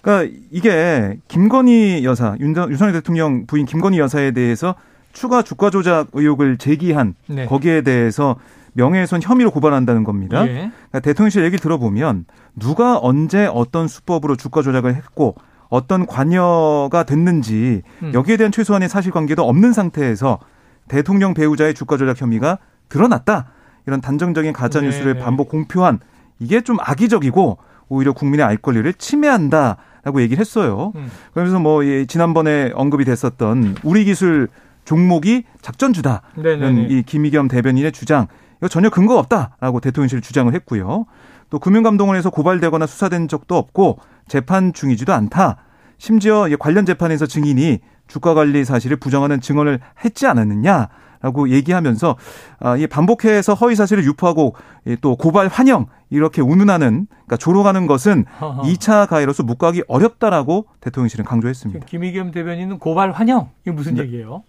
그러니까 0.00 0.36
이게 0.50 1.18
김건희 1.28 2.04
여사, 2.04 2.36
윤석열 2.40 2.92
대통령 2.92 3.46
부인 3.46 3.66
김건희 3.66 3.98
여사에 3.98 4.32
대해서 4.32 4.74
추가 5.14 5.42
주가 5.42 5.70
조작 5.70 6.08
의혹을 6.12 6.58
제기한 6.58 7.14
네. 7.26 7.46
거기에 7.46 7.80
대해서 7.80 8.36
명예훼손 8.74 9.22
혐의로 9.22 9.50
고발한다는 9.50 10.04
겁니다. 10.04 10.46
예. 10.46 10.52
그러니까 10.52 11.00
대통령실 11.00 11.42
얘기를 11.44 11.60
들어보면 11.60 12.26
누가 12.56 12.98
언제 12.98 13.46
어떤 13.46 13.88
수법으로 13.88 14.36
주가 14.36 14.60
조작을 14.60 14.94
했고 14.94 15.36
어떤 15.68 16.06
관여가 16.06 17.04
됐는지 17.04 17.82
음. 18.02 18.12
여기에 18.12 18.36
대한 18.36 18.52
최소한의 18.52 18.88
사실관계도 18.88 19.42
없는 19.42 19.72
상태에서 19.72 20.40
대통령 20.88 21.32
배우자의 21.32 21.74
주가 21.74 21.96
조작 21.96 22.20
혐의가 22.20 22.58
드러났다. 22.88 23.46
이런 23.86 24.00
단정적인 24.00 24.52
가짜 24.52 24.80
뉴스를 24.80 25.14
네. 25.14 25.20
반복 25.20 25.48
공표한 25.48 26.00
이게 26.38 26.60
좀 26.60 26.76
악의적이고 26.80 27.58
오히려 27.88 28.12
국민의 28.12 28.44
알 28.44 28.56
권리를 28.56 28.92
침해한다라고 28.94 30.20
얘기를 30.20 30.40
했어요. 30.40 30.92
음. 30.96 31.10
그러면서 31.32 31.60
뭐 31.60 31.82
지난번에 32.08 32.72
언급이 32.74 33.04
됐었던 33.04 33.76
우리 33.84 34.04
기술 34.04 34.48
종목이 34.84 35.44
작전주다. 35.62 36.22
이 36.90 37.02
김희겸 37.02 37.48
대변인의 37.48 37.92
주장 37.92 38.26
이거 38.58 38.68
전혀 38.68 38.90
근거 38.90 39.18
없다라고 39.18 39.80
대통령실 39.80 40.20
주장을 40.20 40.52
했고요. 40.52 41.06
또 41.50 41.58
금융감독원에서 41.58 42.30
고발되거나 42.30 42.86
수사된 42.86 43.28
적도 43.28 43.56
없고 43.56 43.98
재판 44.28 44.72
중이지도 44.72 45.12
않다. 45.12 45.56
심지어 45.98 46.48
관련 46.58 46.84
재판에서 46.86 47.26
증인이 47.26 47.80
주가 48.08 48.34
관리 48.34 48.64
사실을 48.64 48.96
부정하는 48.96 49.40
증언을 49.40 49.80
했지 50.04 50.26
않았느냐. 50.26 50.88
라고 51.24 51.48
얘기하면서 51.48 52.16
아, 52.60 52.76
이 52.76 52.86
반복해서 52.86 53.54
허위 53.54 53.74
사실을 53.74 54.04
유포하고 54.04 54.54
또 55.00 55.16
고발 55.16 55.48
환영 55.48 55.86
이렇게 56.10 56.42
운운하는 56.42 57.06
그러니까 57.08 57.36
조롱하는 57.38 57.86
것은 57.86 58.26
허허. 58.42 58.62
2차 58.64 59.08
가해로서 59.08 59.42
묵과하기 59.42 59.84
어렵다라고 59.88 60.66
대통령실은 60.82 61.24
강조했습니다. 61.24 61.86
김의겸 61.86 62.30
대변인은 62.30 62.78
고발 62.78 63.10
환영 63.10 63.48
이게 63.62 63.70
무슨 63.70 63.94
네. 63.94 64.02
얘기예요? 64.02 64.42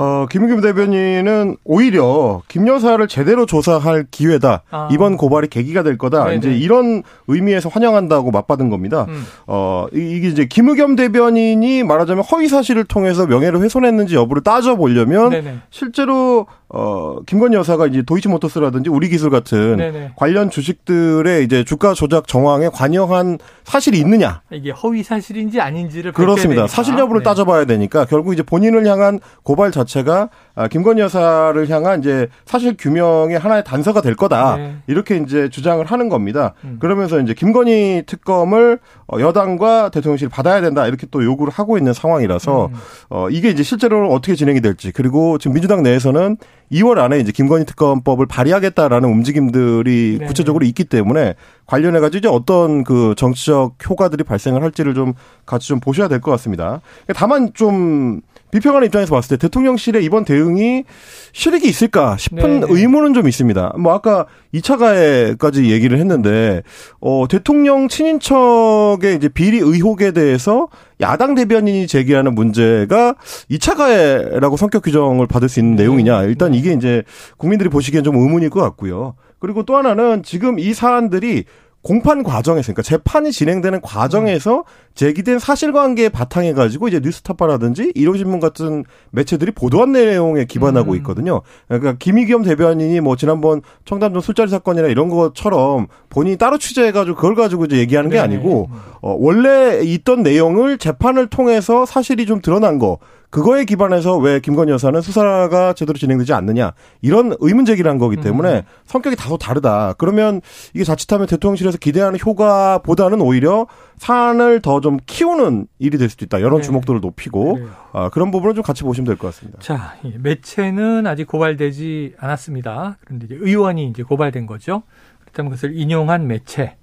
어, 0.00 0.26
김은겸 0.30 0.60
대변인은 0.60 1.56
오히려 1.64 2.40
김 2.46 2.68
여사를 2.68 3.04
제대로 3.08 3.46
조사할 3.46 4.06
기회다. 4.12 4.62
아. 4.70 4.88
이번 4.92 5.16
고발이 5.16 5.48
계기가 5.48 5.82
될 5.82 5.98
거다. 5.98 6.22
네네. 6.26 6.36
이제 6.36 6.56
이런 6.56 7.02
의미에서 7.26 7.68
환영한다고 7.68 8.30
맞받은 8.30 8.70
겁니다. 8.70 9.06
음. 9.08 9.24
어, 9.48 9.86
이게 9.92 10.28
이제 10.28 10.44
김의겸 10.44 10.94
대변인이 10.94 11.82
말하자면 11.82 12.22
허위 12.30 12.46
사실을 12.46 12.84
통해서 12.84 13.26
명예를 13.26 13.60
훼손했는지 13.60 14.14
여부를 14.14 14.44
따져 14.44 14.76
보려면 14.76 15.30
네네. 15.30 15.58
실제로 15.70 16.46
어, 16.68 17.16
김건희 17.26 17.56
여사가 17.56 17.86
이제 17.86 18.02
도이치모터스라든지 18.02 18.90
우리기술 18.90 19.30
같은 19.30 19.78
네네. 19.78 20.12
관련 20.16 20.50
주식들의 20.50 21.42
이제 21.42 21.64
주가 21.64 21.94
조작 21.94 22.28
정황에 22.28 22.68
관여한 22.68 23.38
사실이 23.64 23.98
있느냐. 23.98 24.42
이게 24.52 24.70
허위 24.70 25.02
사실인지 25.02 25.60
아닌지를 25.60 26.12
그렇습니다. 26.12 26.68
사실 26.68 26.96
여부를 26.98 27.22
네. 27.22 27.24
따져봐야 27.24 27.64
되니까 27.64 28.04
결국 28.04 28.34
이제 28.34 28.42
본인을 28.42 28.86
향한 28.86 29.18
고발 29.42 29.72
자체 29.72 29.87
가 30.04 30.28
아, 30.54 30.68
김건희 30.68 31.00
여사를 31.00 31.68
향한 31.70 32.00
이제 32.00 32.28
사실 32.44 32.76
규명의 32.78 33.38
하나의 33.38 33.64
단서가 33.64 34.00
될 34.00 34.14
거다. 34.14 34.56
네. 34.56 34.76
이렇게 34.86 35.16
이제 35.16 35.48
주장을 35.48 35.84
하는 35.84 36.08
겁니다. 36.08 36.52
음. 36.64 36.76
그러면서 36.78 37.18
이제 37.20 37.32
김건희 37.34 38.02
특검을 38.06 38.78
어, 39.06 39.18
여당과 39.18 39.88
대통령실이 39.90 40.28
받아야 40.30 40.60
된다. 40.60 40.86
이렇게 40.86 41.06
또 41.10 41.24
요구를 41.24 41.52
하고 41.52 41.78
있는 41.78 41.92
상황이라서 41.94 42.66
음. 42.66 42.74
어, 43.08 43.28
이게 43.30 43.48
이제 43.48 43.62
실제로 43.62 44.12
어떻게 44.12 44.34
진행이 44.34 44.60
될지 44.60 44.92
그리고 44.92 45.38
지금 45.38 45.54
민주당 45.54 45.82
내에서는 45.82 46.36
2월 46.70 46.98
안에 46.98 47.18
이제 47.20 47.32
김건희 47.32 47.64
특검법을 47.64 48.26
발의하겠다라는 48.26 49.08
움직임들이 49.08 50.18
네. 50.20 50.26
구체적으로 50.26 50.66
있기 50.66 50.84
때문에 50.84 51.34
관련해 51.66 52.00
가지고 52.00 52.18
이제 52.18 52.28
어떤 52.28 52.84
그 52.84 53.14
정치적 53.16 53.76
효과들이 53.88 54.24
발생을 54.24 54.62
할지를 54.62 54.92
좀 54.94 55.14
같이 55.46 55.68
좀 55.68 55.80
보셔야 55.80 56.06
될 56.08 56.18
것 56.20 56.32
같습니다. 56.32 56.80
다만 57.14 57.52
좀 57.54 58.20
비평하는 58.50 58.86
입장에서 58.86 59.14
봤을 59.14 59.36
때 59.36 59.46
대통령실의 59.46 60.04
이번 60.04 60.24
대응이 60.24 60.84
실익이 61.32 61.68
있을까 61.68 62.16
싶은 62.16 62.60
네네. 62.60 62.66
의문은 62.68 63.14
좀 63.14 63.28
있습니다. 63.28 63.74
뭐 63.78 63.92
아까 63.92 64.26
2차 64.54 64.78
가해까지 64.78 65.70
얘기를 65.70 65.98
했는데 65.98 66.62
어 67.00 67.26
대통령 67.28 67.88
친인척의 67.88 69.16
이제 69.16 69.28
비리 69.28 69.58
의혹에 69.58 70.12
대해서 70.12 70.68
야당 71.00 71.34
대변인이 71.34 71.86
제기하는 71.86 72.34
문제가 72.34 73.14
2차 73.50 73.76
가해라고 73.76 74.56
성격 74.56 74.82
규정을 74.82 75.26
받을 75.26 75.48
수 75.48 75.60
있는 75.60 75.76
네. 75.76 75.82
내용이냐. 75.82 76.22
일단 76.24 76.54
이게 76.54 76.72
이제 76.72 77.02
국민들이 77.36 77.68
보시기엔 77.68 78.04
좀 78.04 78.16
의문일 78.16 78.50
것 78.50 78.60
같고요. 78.60 79.14
그리고 79.38 79.62
또 79.62 79.76
하나는 79.76 80.22
지금 80.22 80.58
이 80.58 80.74
사안들이 80.74 81.44
공판 81.82 82.24
과정에서 82.24 82.72
그러니까 82.72 82.82
재판이 82.82 83.30
진행되는 83.30 83.80
과정에서 83.80 84.64
제기된 84.94 85.38
사실관계에 85.38 86.08
바탕해 86.08 86.52
가지고 86.52 86.88
이제 86.88 86.98
뉴스타파라든지 87.00 87.92
일요신문 87.94 88.40
같은 88.40 88.84
매체들이 89.12 89.52
보도한 89.52 89.92
내용에 89.92 90.44
기반하고 90.44 90.92
음. 90.92 90.96
있거든요. 90.96 91.42
그러니까 91.68 91.94
김희겸 91.98 92.42
대변인이 92.42 93.00
뭐 93.00 93.14
지난번 93.14 93.62
청담동 93.84 94.20
술자리 94.20 94.50
사건이나 94.50 94.88
이런 94.88 95.08
것처럼 95.08 95.86
본인이 96.10 96.36
따로 96.36 96.58
취재해 96.58 96.90
가지고 96.90 97.16
그걸 97.16 97.36
가지고 97.36 97.66
이제 97.66 97.78
얘기하는 97.78 98.10
게 98.10 98.16
네. 98.16 98.22
아니고 98.22 98.70
어 99.00 99.16
원래 99.16 99.80
있던 99.82 100.24
내용을 100.24 100.78
재판을 100.78 101.28
통해서 101.28 101.86
사실이 101.86 102.26
좀 102.26 102.42
드러난 102.42 102.78
거 102.78 102.98
그거에 103.30 103.64
기반해서 103.66 104.16
왜 104.16 104.40
김건희 104.40 104.72
여사는 104.72 104.98
수사가 105.02 105.74
제대로 105.74 105.98
진행되지 105.98 106.32
않느냐 106.32 106.72
이런 107.02 107.34
의문 107.40 107.66
제기를 107.66 107.90
한 107.90 107.98
거기 107.98 108.16
때문에 108.16 108.56
음. 108.58 108.62
성격이 108.86 109.16
다소 109.16 109.36
다르다. 109.36 109.94
그러면 109.98 110.40
이게 110.72 110.82
자칫하면 110.82 111.26
대통령실에서 111.26 111.76
기대하는 111.78 112.18
효과보다는 112.18 113.20
오히려 113.20 113.66
사안을 113.98 114.60
더 114.62 114.80
좀 114.80 114.96
키우는 115.06 115.66
일이 115.78 115.98
될 115.98 116.08
수도 116.08 116.24
있다. 116.24 116.40
여론 116.40 116.60
네. 116.60 116.66
주목도를 116.66 117.00
높이고 117.00 117.58
아, 117.92 118.08
그런 118.08 118.30
부분을 118.30 118.54
좀 118.54 118.62
같이 118.62 118.82
보시면 118.84 119.06
될 119.06 119.16
것 119.16 119.26
같습니다. 119.28 119.58
자, 119.60 119.96
매체는 120.18 121.06
아직 121.06 121.26
고발되지 121.26 122.14
않았습니다. 122.18 122.96
그런데 123.04 123.26
이제 123.26 123.36
의원이 123.38 123.88
이제 123.88 124.02
고발된 124.04 124.46
거죠. 124.46 124.84
그렇다면 125.20 125.50
그것을 125.50 125.76
인용한 125.76 126.26
매체 126.28 126.76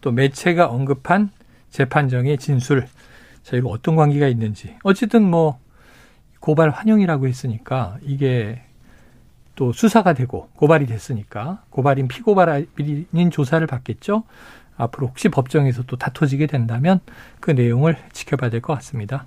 또 0.00 0.12
매체가 0.12 0.66
언급한 0.66 1.30
재판정의 1.70 2.38
진술 2.38 2.86
자, 3.42 3.56
이거 3.56 3.70
어떤 3.70 3.96
관계가 3.96 4.28
있는지. 4.28 4.76
어쨌든 4.84 5.22
뭐 5.22 5.58
고발 6.40 6.70
환영이라고 6.70 7.26
했으니까 7.28 7.96
이게 8.02 8.62
또 9.54 9.72
수사가 9.72 10.12
되고 10.12 10.48
고발이 10.54 10.86
됐으니까 10.86 11.62
고발인 11.70 12.08
피고발인 12.08 13.30
조사를 13.32 13.66
받겠죠. 13.66 14.22
앞으로 14.76 15.08
혹시 15.08 15.28
법정에서 15.28 15.82
또 15.88 15.96
다퉈지게 15.96 16.46
된다면 16.46 17.00
그 17.40 17.50
내용을 17.50 17.96
지켜봐야 18.12 18.50
될 18.50 18.60
것 18.60 18.74
같습니다. 18.74 19.26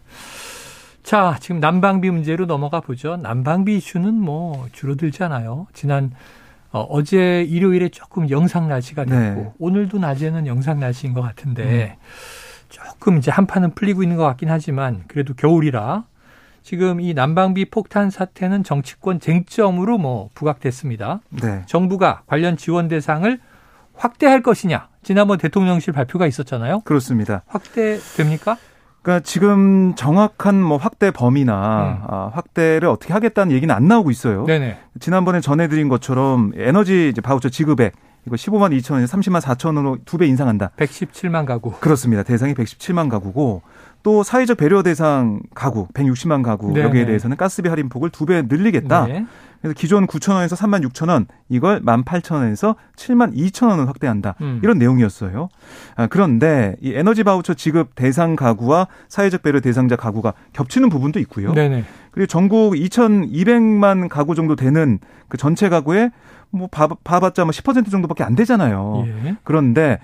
자, 1.03 1.35
지금 1.41 1.59
난방비 1.59 2.09
문제로 2.11 2.45
넘어가 2.45 2.79
보죠. 2.79 3.17
난방비 3.17 3.75
이슈는 3.77 4.13
뭐 4.13 4.67
줄어들지 4.71 5.23
않아요. 5.23 5.67
지난 5.73 6.11
어, 6.71 7.03
제 7.03 7.43
일요일에 7.43 7.89
조금 7.89 8.29
영상 8.29 8.69
날씨가 8.69 9.03
됐고 9.03 9.41
네. 9.41 9.51
오늘도 9.59 9.99
낮에는 9.99 10.47
영상 10.47 10.79
날씨인 10.79 11.13
것 11.13 11.21
같은데 11.21 11.97
음. 11.99 12.05
조금 12.69 13.17
이제 13.17 13.29
한판은 13.29 13.71
풀리고 13.71 14.03
있는 14.03 14.15
것 14.15 14.23
같긴 14.23 14.49
하지만 14.49 15.03
그래도 15.07 15.33
겨울이라 15.33 16.05
지금 16.63 17.01
이 17.01 17.13
난방비 17.13 17.65
폭탄 17.71 18.09
사태는 18.09 18.63
정치권 18.63 19.19
쟁점으로 19.19 19.97
뭐 19.97 20.29
부각됐습니다. 20.33 21.21
네. 21.29 21.63
정부가 21.65 22.21
관련 22.27 22.57
지원 22.57 22.87
대상을 22.87 23.39
확대할 23.95 24.41
것이냐. 24.41 24.87
지난번 25.03 25.37
대통령실 25.37 25.93
발표가 25.93 26.27
있었잖아요. 26.27 26.81
그렇습니다. 26.81 27.43
확대됩니까? 27.47 28.57
그러니까 29.01 29.23
지금 29.25 29.95
정확한 29.95 30.61
뭐 30.61 30.77
확대 30.77 31.09
범위나 31.09 31.53
음. 31.53 32.03
아, 32.07 32.31
확대를 32.33 32.87
어떻게 32.87 33.13
하겠다는 33.13 33.51
얘기는 33.51 33.73
안 33.73 33.87
나오고 33.87 34.11
있어요. 34.11 34.45
네네. 34.45 34.77
지난번에 34.99 35.41
전해드린 35.41 35.89
것처럼 35.89 36.51
에너지 36.55 37.09
이제 37.09 37.19
바우처 37.21 37.49
지급액 37.49 37.93
이거 38.27 38.35
15만 38.35 38.77
2천 38.79 38.93
원에서 38.93 39.17
30만 39.17 39.41
4천 39.41 39.67
원으로 39.67 39.97
두 40.05 40.17
배 40.17 40.27
인상한다. 40.27 40.71
117만 40.77 41.45
가구. 41.45 41.71
그렇습니다. 41.79 42.23
대상이 42.23 42.53
117만 42.53 43.09
가구고 43.09 43.61
또 44.03 44.23
사회적 44.23 44.57
배려 44.57 44.81
대상 44.83 45.39
가구 45.53 45.87
160만 45.89 46.43
가구 46.43 46.67
네네. 46.73 46.81
여기에 46.87 47.05
대해서는 47.05 47.37
가스비 47.37 47.69
할인 47.69 47.89
폭을 47.89 48.09
두 48.09 48.25
배 48.25 48.41
늘리겠다. 48.43 49.05
네. 49.07 49.25
그래서 49.61 49.75
기존 49.77 50.07
9천 50.07 50.33
원에서 50.33 50.55
3만 50.55 50.83
6천 50.89 51.09
원 51.09 51.27
이걸 51.49 51.81
1만 51.81 52.03
8천 52.03 52.33
원에서 52.35 52.75
7만 52.95 53.35
2천 53.35 53.69
원을 53.69 53.87
확대한다. 53.87 54.33
음. 54.41 54.59
이런 54.63 54.79
내용이었어요. 54.79 55.49
아, 55.95 56.07
그런데 56.07 56.75
이 56.81 56.93
에너지 56.95 57.23
바우처 57.23 57.53
지급 57.53 57.93
대상 57.93 58.35
가구와 58.35 58.87
사회적 59.07 59.43
배려 59.43 59.59
대상자 59.59 59.95
가구가 59.95 60.33
겹치는 60.53 60.89
부분도 60.89 61.19
있고요. 61.19 61.53
네네. 61.53 61.83
그리고 62.11 62.25
전국 62.27 62.73
2,200만 62.73 64.09
가구 64.09 64.33
정도 64.35 64.55
되는 64.55 64.99
그 65.27 65.37
전체 65.37 65.69
가구에 65.69 66.09
뭐 66.51 66.67
봐, 66.67 66.87
봐봤자 66.87 67.45
뭐 67.45 67.51
10% 67.51 67.89
정도밖에 67.89 68.23
안 68.23 68.35
되잖아요. 68.35 69.05
예. 69.07 69.35
그런데 69.43 69.99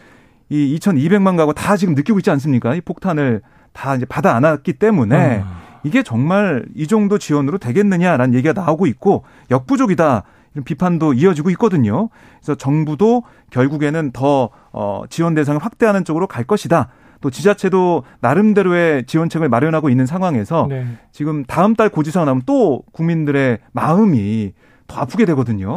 이 0.49 0.77
2,200만 0.79 1.37
가구 1.37 1.53
다 1.53 1.77
지금 1.77 1.93
느끼고 1.93 2.19
있지 2.19 2.29
않습니까? 2.31 2.73
이 2.75 2.81
폭탄을 2.81 3.41
다 3.73 3.95
이제 3.95 4.05
받아 4.05 4.35
안았기 4.35 4.73
때문에 4.73 5.43
아. 5.43 5.61
이게 5.83 6.03
정말 6.03 6.65
이 6.75 6.87
정도 6.87 7.17
지원으로 7.17 7.57
되겠느냐라는 7.57 8.33
얘기가 8.33 8.53
나오고 8.53 8.87
있고 8.87 9.23
역부족이다. 9.51 10.23
이런 10.53 10.63
비판도 10.63 11.13
이어지고 11.13 11.49
있거든요. 11.51 12.09
그래서 12.39 12.55
정부도 12.55 13.23
결국에는 13.51 14.11
더 14.11 14.49
어, 14.71 15.03
지원 15.09 15.35
대상을 15.35 15.63
확대하는 15.63 16.03
쪽으로 16.03 16.27
갈 16.27 16.43
것이다. 16.45 16.89
또 17.21 17.29
지자체도 17.29 18.03
나름대로의 18.19 19.05
지원책을 19.05 19.49
마련하고 19.49 19.89
있는 19.89 20.05
상황에서 20.05 20.67
네. 20.69 20.85
지금 21.11 21.43
다음 21.45 21.75
달 21.75 21.89
고지서가 21.89 22.25
나오면 22.25 22.43
또 22.45 22.83
국민들의 22.91 23.59
마음이 23.71 24.53
더 24.87 25.01
아프게 25.01 25.25
되거든요. 25.25 25.75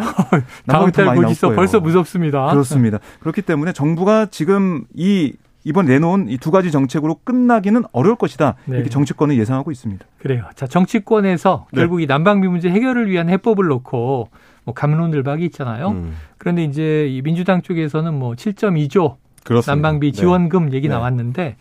다음 0.67 0.91
달 0.93 1.15
고지서 1.17 1.51
벌써 1.51 1.81
무섭습니다. 1.81 2.51
그렇습니다. 2.51 2.99
그렇기 3.21 3.43
때문에 3.43 3.73
정부가 3.73 4.27
지금 4.27 4.85
이 4.95 5.33
이번 5.65 5.87
내놓은 5.87 6.29
이 6.31 6.39
두 6.39 6.51
가지 6.51 6.71
정책으로 6.71 7.17
끝나기는 7.23 7.83
어려울 7.93 8.17
것이다. 8.17 8.55
네. 8.65 8.77
이렇게 8.77 8.89
정치권은 8.91 9.37
예상하고 9.37 9.71
있습니다. 9.71 10.07
그래요. 10.19 10.45
자, 10.55 10.67
정치권에서 10.67 11.67
네. 11.73 11.81
결국 11.81 12.01
이 12.01 12.07
난방비 12.07 12.49
문제 12.49 12.71
해결을 12.71 13.11
위한 13.11 13.29
해법을 13.29 13.67
놓고 13.67 14.29
뭐 14.65 14.75
감론을박이 14.75 15.45
있잖아요. 15.47 15.91
음. 15.91 16.17
그런데 16.39 16.65
이제 16.65 17.07
이 17.09 17.21
민주당 17.23 17.61
쪽에서는 17.63 18.15
뭐 18.15 18.33
7.2조 18.35 19.17
그렇습니다. 19.45 19.75
난방비 19.75 20.13
네. 20.13 20.19
지원금 20.19 20.71
네. 20.71 20.77
얘기 20.77 20.89
나왔는데 20.89 21.57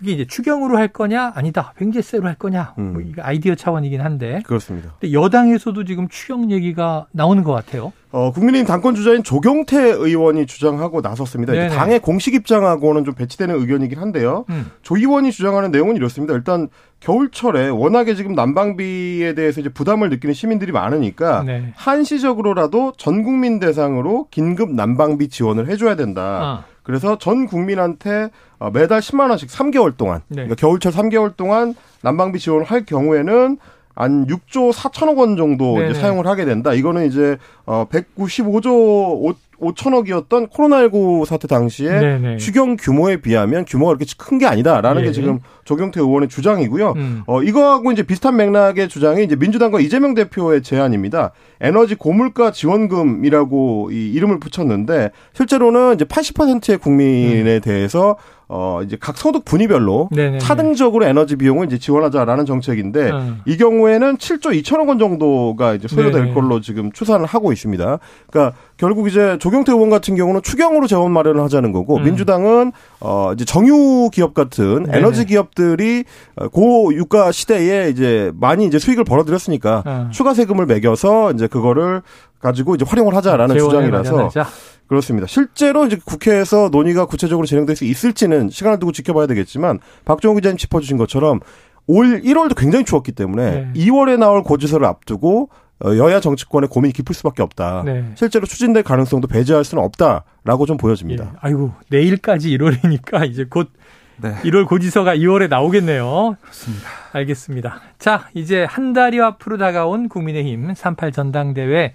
그게 0.00 0.12
이제 0.12 0.24
추경으로 0.24 0.78
할 0.78 0.88
거냐 0.88 1.32
아니다 1.34 1.74
횡재세로 1.78 2.26
할 2.26 2.34
거냐 2.34 2.72
뭐 2.76 2.84
음. 2.84 2.92
뭐 2.94 3.02
이거 3.02 3.22
아이디어 3.22 3.54
차원이긴 3.54 4.00
한데 4.00 4.40
그렇습니다. 4.46 4.94
근데 4.98 5.12
여당에서도 5.12 5.84
지금 5.84 6.08
추경 6.08 6.50
얘기가 6.50 7.06
나오는 7.12 7.44
것 7.44 7.52
같아요. 7.52 7.92
어, 8.12 8.32
국민의힘 8.32 8.66
당권 8.66 8.94
주자인 8.94 9.22
조경태 9.22 9.90
의원이 9.90 10.46
주장하고 10.46 11.00
나섰습니다. 11.02 11.52
당의 11.68 12.00
공식 12.00 12.34
입장하고는 12.34 13.04
좀 13.04 13.14
배치되는 13.14 13.54
의견이긴 13.54 13.98
한데요. 13.98 14.46
음. 14.48 14.70
조 14.82 14.96
의원이 14.96 15.30
주장하는 15.32 15.70
내용은 15.70 15.96
이렇습니다. 15.96 16.34
일단 16.34 16.68
겨울철에 17.00 17.68
워낙에 17.68 18.14
지금 18.14 18.34
난방비에 18.34 19.34
대해서 19.34 19.60
이제 19.60 19.68
부담을 19.68 20.08
느끼는 20.08 20.34
시민들이 20.34 20.72
많으니까 20.72 21.44
네. 21.44 21.72
한시적으로라도 21.76 22.94
전 22.96 23.22
국민 23.22 23.60
대상으로 23.60 24.28
긴급 24.30 24.72
난방비 24.72 25.28
지원을 25.28 25.68
해줘야 25.68 25.94
된다. 25.94 26.64
아. 26.66 26.69
그래서 26.90 27.16
전 27.18 27.46
국민한테 27.46 28.30
어, 28.58 28.70
매달 28.70 29.00
10만 29.00 29.30
원씩 29.30 29.48
3개월 29.48 29.96
동안 29.96 30.22
네. 30.28 30.42
그러니까 30.42 30.56
겨울철 30.56 30.92
3개월 30.92 31.36
동안 31.36 31.74
난방비 32.02 32.38
지원을 32.38 32.64
할 32.66 32.84
경우에는 32.84 33.58
한 33.94 34.26
6조 34.26 34.72
4천억 34.72 35.18
원 35.18 35.36
정도 35.36 35.82
이제 35.84 36.00
사용을 36.00 36.26
하게 36.26 36.44
된다. 36.44 36.72
이거는 36.72 37.06
이제 37.06 37.36
어 37.66 37.86
195조 37.90 39.34
5천억이었던 39.60 40.50
코로나19 40.50 41.24
사태 41.24 41.46
당시에 41.46 41.90
네네. 41.90 42.36
추경 42.38 42.76
규모에 42.76 43.18
비하면 43.20 43.64
규모가 43.64 43.94
그렇게 43.94 44.06
큰 44.16 44.40
게 44.40 44.46
아니다라는 44.46 45.02
예. 45.02 45.06
게 45.08 45.12
지금 45.12 45.38
조경태 45.64 46.00
의원의 46.00 46.30
주장이고요. 46.30 46.94
음. 46.96 47.22
어, 47.26 47.42
이거하고 47.42 47.92
이제 47.92 48.02
비슷한 48.02 48.36
맥락의 48.36 48.88
주장이 48.88 49.22
이제 49.22 49.36
민주당과 49.36 49.80
이재명 49.80 50.14
대표의 50.14 50.62
제안입니다. 50.62 51.32
에너지 51.60 51.94
고물가 51.94 52.50
지원금이라고 52.52 53.90
이 53.92 54.12
이름을 54.12 54.40
붙였는데 54.40 55.10
실제로는 55.34 55.94
이제 55.94 56.04
80%의 56.06 56.78
국민에 56.78 57.56
음. 57.56 57.60
대해서 57.60 58.16
어 58.52 58.80
이제 58.82 58.96
각 58.98 59.16
소득 59.16 59.44
분위별로 59.44 60.08
네네네. 60.10 60.38
차등적으로 60.38 61.04
에너지 61.04 61.36
비용을 61.36 61.66
이제 61.66 61.78
지원하자라는 61.78 62.46
정책인데 62.46 63.10
음. 63.10 63.40
이 63.46 63.56
경우에는 63.56 64.16
7조 64.16 64.60
2천억 64.60 64.88
원 64.88 64.98
정도가 64.98 65.74
이제 65.74 65.86
소요될 65.86 66.22
네네. 66.22 66.34
걸로 66.34 66.60
지금 66.60 66.90
추산을 66.90 67.26
하고 67.26 67.52
있습니다. 67.52 67.98
그러니까 68.28 68.56
결국 68.80 69.08
이제 69.08 69.36
조경태 69.38 69.72
의원 69.72 69.90
같은 69.90 70.16
경우는 70.16 70.40
추경으로 70.42 70.86
재원 70.86 71.12
마련을 71.12 71.42
하자는 71.42 71.72
거고 71.72 71.98
음. 71.98 72.04
민주당은 72.04 72.72
어 73.00 73.30
이제 73.34 73.44
정유 73.44 74.08
기업 74.10 74.32
같은 74.32 74.84
네네. 74.84 74.98
에너지 74.98 75.26
기업들이 75.26 76.04
고 76.50 76.94
유가 76.94 77.30
시대에 77.30 77.90
이제 77.90 78.32
많이 78.36 78.64
이제 78.64 78.78
수익을 78.78 79.04
벌어들였으니까 79.04 79.82
음. 79.86 80.08
추가 80.10 80.32
세금을 80.32 80.64
매겨서 80.64 81.32
이제 81.32 81.46
그거를 81.46 82.00
가지고 82.40 82.74
이제 82.74 82.86
활용을 82.88 83.14
하자라는 83.14 83.58
주장이라서 83.58 84.12
마련하자. 84.12 84.46
그렇습니다. 84.86 85.26
실제로 85.26 85.84
이제 85.84 85.98
국회에서 86.02 86.70
논의가 86.72 87.04
구체적으로 87.04 87.46
진행될 87.46 87.76
수 87.76 87.84
있을지는 87.84 88.48
시간을 88.48 88.78
두고 88.78 88.92
지켜봐야 88.92 89.26
되겠지만 89.26 89.78
박종훈 90.06 90.38
기자님 90.38 90.56
짚어주신 90.56 90.96
것처럼 90.96 91.40
올 91.86 92.22
1월도 92.22 92.56
굉장히 92.56 92.86
추웠기 92.86 93.12
때문에 93.12 93.50
네. 93.50 93.72
2월에 93.74 94.18
나올 94.18 94.42
고지서를 94.42 94.86
앞두고 94.86 95.50
어, 95.50 95.69
여야 95.84 96.20
정치권의 96.20 96.68
고민이 96.68 96.92
깊을 96.92 97.14
수밖에 97.14 97.42
없다. 97.42 97.82
네. 97.84 98.04
실제로 98.14 98.46
추진될 98.46 98.82
가능성도 98.82 99.28
배제할 99.28 99.64
수는 99.64 99.82
없다라고 99.84 100.66
좀 100.66 100.76
보여집니다. 100.76 101.24
예. 101.24 101.38
아이고 101.40 101.72
내일까지 101.88 102.56
1월이니까 102.56 103.28
이제 103.28 103.46
곧 103.48 103.70
네. 104.18 104.34
1월 104.42 104.68
고지서가 104.68 105.16
2월에 105.16 105.48
나오겠네요. 105.48 106.36
그렇습니다. 106.40 106.88
알겠습니다. 107.12 107.80
자, 107.98 108.28
이제 108.34 108.64
한 108.64 108.92
달이 108.92 109.20
앞으로 109.20 109.56
다가온 109.56 110.08
국민의힘 110.08 110.74
38 110.74 111.12
전당대회 111.12 111.94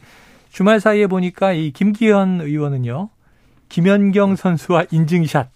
주말 0.49 0.79
사이에 0.79 1.05
보니까 1.07 1.53
이 1.53 1.71
김기현 1.71 2.41
의원은요. 2.41 3.09
김연경 3.69 4.35
선수와 4.35 4.85
인증샷 4.89 5.49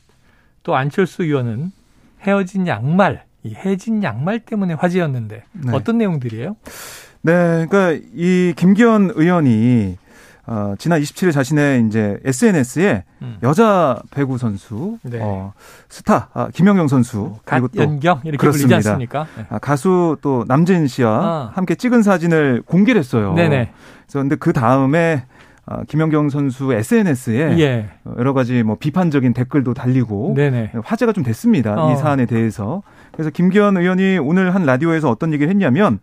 또 0.64 0.76
안철수 0.76 1.24
의원은 1.24 1.72
헤어진 2.22 2.68
양말, 2.68 3.24
이 3.44 3.56
해진 3.56 4.04
양말 4.04 4.42
때문에 4.42 4.74
화제였는데 4.74 5.44
네. 5.52 5.72
어떤 5.72 5.98
내용들이에요? 5.98 6.56
네, 7.22 7.66
그러니까 7.70 8.06
이 8.16 8.54
김기현 8.56 9.12
의원이 9.16 9.98
어, 10.48 10.74
지난 10.80 11.00
27일 11.00 11.32
자신의 11.32 11.86
이제 11.86 12.18
SNS에 12.26 13.04
음. 13.22 13.38
여자 13.44 14.02
배구 14.10 14.40
선수, 14.40 14.98
네. 15.04 15.20
어, 15.22 15.54
스타 15.90 16.30
아, 16.34 16.50
김연경 16.52 16.88
선수 16.88 17.20
어, 17.20 17.40
그리고 17.46 17.68
또 17.68 17.84
연경 17.84 18.22
이렇게 18.24 18.38
그렇습니다. 18.38 18.78
불리지 18.78 18.90
않습니까? 18.90 19.28
네. 19.38 19.46
아, 19.50 19.60
가수 19.60 20.18
또 20.22 20.46
남진 20.48 20.88
씨와 20.88 21.12
아. 21.12 21.52
함께 21.54 21.76
찍은 21.76 22.02
사진을 22.02 22.64
공개를 22.66 22.98
했어요. 22.98 23.34
네네. 23.36 23.72
그래서 24.08 24.20
근데 24.20 24.36
그 24.38 24.52
다음에 24.52 25.26
어, 25.68 25.84
김연경 25.88 26.30
선수 26.30 26.74
SNS에 26.74 27.60
예. 27.60 27.90
여러 28.18 28.34
가지 28.34 28.64
뭐 28.64 28.76
비판적인 28.80 29.34
댓글도 29.34 29.76
달리고 29.76 30.34
네네. 30.36 30.72
화제가 30.84 31.14
좀 31.14 31.24
됐습니다. 31.24 31.76
어. 31.78 31.94
이 31.94 31.96
사안에 31.96 32.26
대해서. 32.26 32.82
그래서 33.12 33.30
김기현 33.30 33.78
의원이 33.78 34.18
오늘 34.18 34.56
한 34.56 34.66
라디오에서 34.66 35.12
어떤 35.12 35.32
얘기를 35.32 35.48
했냐면 35.52 36.00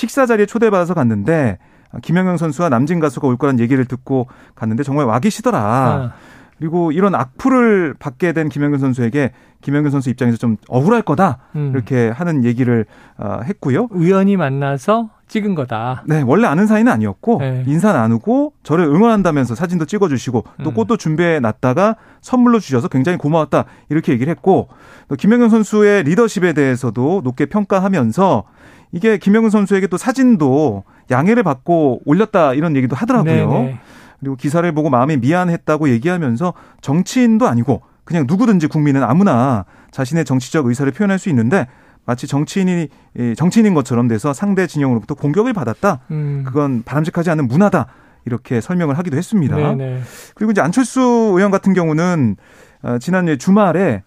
식사 0.00 0.24
자리에 0.24 0.46
초대받아서 0.46 0.94
갔는데 0.94 1.58
김연경 2.00 2.38
선수와 2.38 2.70
남진 2.70 3.00
가수가 3.00 3.28
올 3.28 3.36
거란 3.36 3.60
얘기를 3.60 3.84
듣고 3.84 4.28
갔는데 4.54 4.82
정말 4.82 5.04
와 5.04 5.18
계시더라. 5.18 5.60
아. 5.60 6.12
그리고 6.58 6.90
이런 6.90 7.14
악플을 7.14 7.96
받게 7.98 8.32
된 8.32 8.48
김연경 8.48 8.78
선수에게 8.78 9.32
김연경 9.60 9.90
선수 9.90 10.08
입장에서 10.08 10.38
좀 10.38 10.56
억울할 10.68 11.02
거다 11.02 11.38
음. 11.54 11.72
이렇게 11.74 12.08
하는 12.08 12.44
얘기를 12.44 12.86
어, 13.18 13.40
했고요. 13.44 13.88
우연히 13.90 14.38
만나서 14.38 15.10
찍은 15.28 15.54
거다. 15.54 16.04
네, 16.06 16.22
원래 16.22 16.46
아는 16.46 16.66
사이는 16.66 16.90
아니었고 16.90 17.38
네. 17.40 17.64
인사 17.66 17.92
나누고 17.92 18.54
저를 18.62 18.86
응원한다면서 18.86 19.54
사진도 19.54 19.84
찍어주시고 19.84 20.44
또 20.64 20.70
음. 20.70 20.74
꽃도 20.74 20.96
준비해 20.96 21.40
놨다가 21.40 21.96
선물로 22.22 22.58
주셔서 22.58 22.88
굉장히 22.88 23.18
고마웠다 23.18 23.66
이렇게 23.90 24.12
얘기를 24.12 24.30
했고 24.30 24.68
또 25.08 25.16
김연경 25.16 25.50
선수의 25.50 26.04
리더십에 26.04 26.54
대해서도 26.54 27.20
높게 27.22 27.46
평가하면서 27.46 28.44
이게 28.92 29.18
김연경 29.18 29.50
선수에게 29.50 29.86
또 29.86 29.96
사진도 29.96 30.84
양해를 31.10 31.42
받고 31.42 32.02
올렸다 32.04 32.54
이런 32.54 32.76
얘기도 32.76 32.96
하더라고요. 32.96 33.50
네네. 33.50 33.62
네. 33.62 33.80
그리고 34.18 34.36
기사를 34.36 34.70
보고 34.72 34.90
마음이 34.90 35.16
미안했다고 35.16 35.88
얘기하면서 35.90 36.52
정치인도 36.80 37.48
아니고 37.48 37.82
그냥 38.04 38.26
누구든지 38.26 38.66
국민은 38.66 39.02
아무나 39.02 39.64
자신의 39.92 40.24
정치적 40.24 40.66
의사를 40.66 40.90
표현할 40.92 41.18
수 41.18 41.28
있는데 41.28 41.66
마치 42.04 42.26
정치인이 42.26 42.88
정치인인 43.36 43.74
것처럼 43.74 44.08
돼서 44.08 44.32
상대 44.32 44.66
진영으로부터 44.66 45.14
공격을 45.14 45.52
받았다. 45.52 46.00
음. 46.10 46.42
그건 46.46 46.82
바람직하지 46.84 47.30
않은 47.30 47.46
문화다. 47.48 47.86
이렇게 48.26 48.60
설명을 48.60 48.98
하기도 48.98 49.16
했습니다. 49.16 49.56
네네. 49.56 50.02
그리고 50.34 50.52
이제 50.52 50.60
안철수 50.60 51.00
의원 51.00 51.50
같은 51.50 51.72
경우는 51.72 52.36
어, 52.82 52.98
지난 52.98 53.26
주말에 53.38 54.02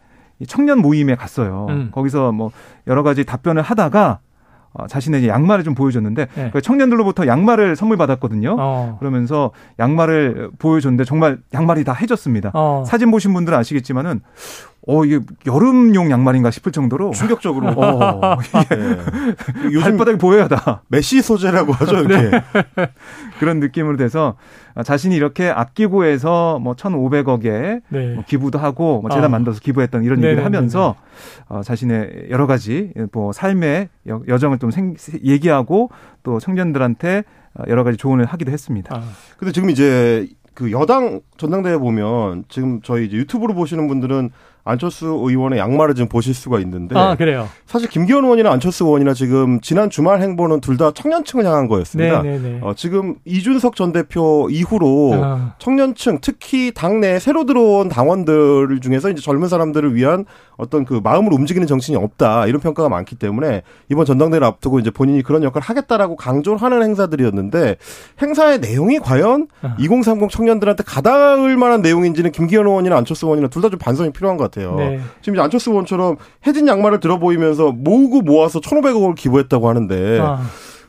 청년 0.47 0.79
모임에 0.79 1.15
갔어요. 1.15 1.67
음. 1.69 1.89
거기서 1.91 2.31
뭐 2.31 2.51
여러 2.87 3.03
가지 3.03 3.23
답변을 3.23 3.61
하다가 3.61 4.19
어, 4.19 4.19
자신의 4.87 5.27
양말을 5.27 5.63
좀 5.63 5.75
보여줬는데 5.75 6.27
네. 6.35 6.49
그 6.51 6.61
청년들로부터 6.61 7.27
양말을 7.27 7.75
선물 7.75 7.97
받았거든요. 7.97 8.55
어. 8.59 8.97
그러면서 8.99 9.51
양말을 9.79 10.51
보여줬는데 10.59 11.03
정말 11.05 11.39
양말이 11.53 11.83
다 11.83 11.93
해졌습니다. 11.93 12.51
어. 12.53 12.83
사진 12.85 13.11
보신 13.11 13.33
분들은 13.33 13.57
아시겠지만은 13.57 14.21
어 14.85 15.05
이게 15.05 15.19
여름용 15.45 16.11
양말인가 16.11 16.51
싶을 16.51 16.73
정도로 16.73 17.11
충격적으로 17.11 17.67
어, 17.69 18.37
네. 18.69 18.97
요즘 19.71 19.81
발바닥이 19.81 20.17
보여야다. 20.17 20.83
메시 20.89 21.21
소재라고 21.21 21.71
하죠 21.71 21.99
이렇게 22.03 22.29
네. 22.29 22.41
그런 23.39 23.61
느낌으로 23.61 23.95
돼서 23.95 24.35
자신이 24.83 25.15
이렇게 25.15 25.49
아끼고 25.49 26.03
해서 26.03 26.59
뭐 26.61 26.73
1,500억에 26.75 27.81
네. 27.87 28.13
뭐 28.13 28.23
기부도 28.27 28.59
하고 28.59 28.99
뭐 28.99 29.09
재단 29.09 29.25
아. 29.25 29.29
만들어서 29.29 29.61
기부했던 29.61 30.03
이런 30.03 30.21
얘기를 30.21 30.43
하면서 30.43 30.95
어, 31.47 31.61
자신의 31.63 32.27
여러 32.29 32.45
가지 32.45 32.91
뭐 33.13 33.31
삶의 33.31 33.87
여 34.07 34.37
정을 34.37 34.59
좀 34.59 34.69
생, 34.69 34.95
얘기하고 35.23 35.91
또 36.23 36.39
청년들한테 36.39 37.23
여러 37.67 37.85
가지 37.85 37.97
조언을 37.97 38.25
하기도 38.25 38.51
했습니다. 38.51 38.93
아. 38.97 39.01
근데 39.37 39.53
지금 39.53 39.69
이제 39.69 40.27
그 40.53 40.71
여당 40.71 41.21
전당대회 41.37 41.77
보면 41.77 42.45
지금 42.49 42.81
저희 42.81 43.05
이제 43.05 43.17
유튜브로 43.17 43.53
보시는 43.53 43.87
분들은 43.87 44.31
안철수 44.65 45.07
의원의 45.07 45.59
양말을 45.59 45.93
지금 45.93 46.07
보실 46.07 46.33
수가 46.33 46.59
있는데 46.61 46.97
아, 46.97 47.15
그래요. 47.15 47.49
사실 47.65 47.89
김기현 47.89 48.23
의원이나 48.23 48.51
안철수 48.51 48.85
의원이나 48.85 49.13
지금 49.13 49.59
지난 49.61 49.89
주말 49.89 50.21
행보는 50.21 50.61
둘 50.61 50.77
다 50.77 50.91
청년층을 50.91 51.45
향한 51.45 51.67
거였습니다. 51.67 52.21
네네네. 52.21 52.39
네, 52.39 52.49
네. 52.55 52.59
어, 52.63 52.73
지금 52.75 53.15
이준석 53.25 53.75
전 53.75 53.91
대표 53.91 54.47
이후로 54.49 55.11
아. 55.21 55.53
청년층 55.59 56.19
특히 56.21 56.71
당내 56.73 57.19
새로 57.19 57.45
들어온 57.45 57.89
당원들 57.89 58.79
중에서 58.81 59.09
이제 59.09 59.21
젊은 59.21 59.47
사람들을 59.49 59.95
위한 59.95 60.25
어떤 60.55 60.85
그 60.85 60.99
마음을 61.03 61.33
움직이는 61.33 61.67
정신이 61.67 61.97
없다 61.97 62.45
이런 62.47 62.61
평가가 62.61 62.87
많기 62.87 63.15
때문에 63.15 63.63
이번 63.91 64.05
전당대회를 64.05 64.45
앞두고 64.47 64.79
이제 64.79 64.91
본인이 64.91 65.21
그런 65.23 65.43
역할을 65.43 65.61
하겠다라고 65.63 66.15
강조를 66.15 66.61
하는 66.61 66.83
행사들이었는데 66.83 67.75
행사의 68.21 68.59
내용이 68.59 68.99
과연 68.99 69.47
아. 69.61 69.75
2030 69.79 70.29
청년들한테 70.29 70.83
가닿을 70.85 71.57
만한 71.57 71.81
내용인지는 71.81 72.31
김기현 72.31 72.65
의원이나 72.67 72.95
안철수 72.97 73.25
의원이나 73.25 73.49
둘 73.49 73.61
다 73.61 73.69
좀 73.69 73.79
반성이 73.79 74.11
필요한 74.11 74.37
것 74.37 74.43
같아요. 74.45 74.52
같아요. 74.53 74.75
네. 74.75 74.99
지금 75.21 75.39
안철수 75.39 75.71
의원처럼 75.71 76.17
해진 76.45 76.67
양말을 76.67 76.99
들어 76.99 77.17
보이면서 77.17 77.71
모으고 77.71 78.21
모아서 78.21 78.59
1,500억을 78.59 79.15
기부했다고 79.15 79.67
하는데 79.67 80.19
아. 80.21 80.41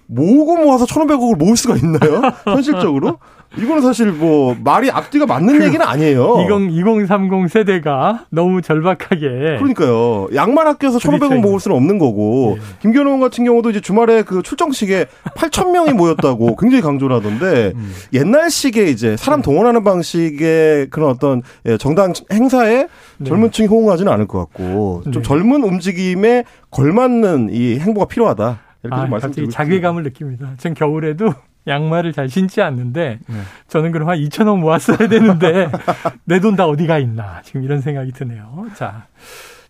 모으고 0.07 0.57
모아서 0.57 0.85
1,500억을 0.85 1.39
모을 1.39 1.57
수가 1.57 1.77
있나요? 1.77 2.23
현실적으로? 2.45 3.19
이거는 3.57 3.83
사실 3.83 4.11
뭐 4.11 4.57
말이 4.63 4.91
앞뒤가 4.91 5.27
맞는 5.27 5.59
그 5.59 5.65
얘기는 5.65 5.85
아니에요. 5.85 6.45
20, 6.69 6.77
2030 6.77 7.49
세대가 7.49 8.27
너무 8.31 8.63
절박하게. 8.63 9.59
그러니까요. 9.59 10.29
양말 10.35 10.67
아껴서 10.67 10.99
1,500원 10.99 11.41
모을 11.41 11.61
수는 11.61 11.77
없는 11.77 11.99
거고. 11.99 12.57
네. 12.59 12.65
김경호 12.83 13.11
의원 13.11 13.21
같은 13.21 13.45
경우도 13.45 13.71
이제 13.71 13.81
주말에 13.81 14.23
그 14.23 14.43
출정식에 14.43 15.07
8,000명이 15.37 15.93
모였다고 15.93 16.57
굉장히 16.59 16.83
강조를 16.83 17.17
하던데 17.17 17.73
음. 17.77 17.93
옛날식의 18.13 18.91
이제 18.91 19.17
사람 19.17 19.41
네. 19.41 19.45
동원하는 19.45 19.85
방식의 19.85 20.89
그런 20.91 21.11
어떤 21.11 21.43
예, 21.67 21.77
정당 21.77 22.13
행사에 22.33 22.89
네. 23.19 23.29
젊은 23.29 23.53
층이 23.53 23.69
호응하지는 23.69 24.11
않을 24.13 24.27
것 24.27 24.39
같고 24.39 25.03
좀 25.05 25.13
네. 25.13 25.23
젊은 25.23 25.63
움직임에 25.63 26.45
걸맞는 26.71 27.51
이 27.53 27.79
행보가 27.79 28.07
필요하다. 28.07 28.64
이렇게 28.85 29.01
아, 29.01 29.07
갑자기 29.09 29.49
자괴감을 29.49 30.03
느낍니다. 30.05 30.53
전 30.59 30.75
겨울에도 30.75 31.33
양말을 31.67 32.13
잘 32.13 32.29
신지 32.29 32.61
않는데 32.61 33.19
네. 33.27 33.37
저는 33.69 33.91
그럼 33.93 34.09
한 34.11 34.19
2천 34.19 34.47
원 34.49 34.61
모았어야 34.61 34.99
되는데 35.09 35.71
내 36.25 36.39
돈 36.41 36.57
다 36.57 36.67
어디가 36.67 36.99
있나 36.99 37.41
지금 37.43 37.63
이런 37.65 37.81
생각이 37.81 38.13
드네요. 38.13 38.67
자, 38.75 39.07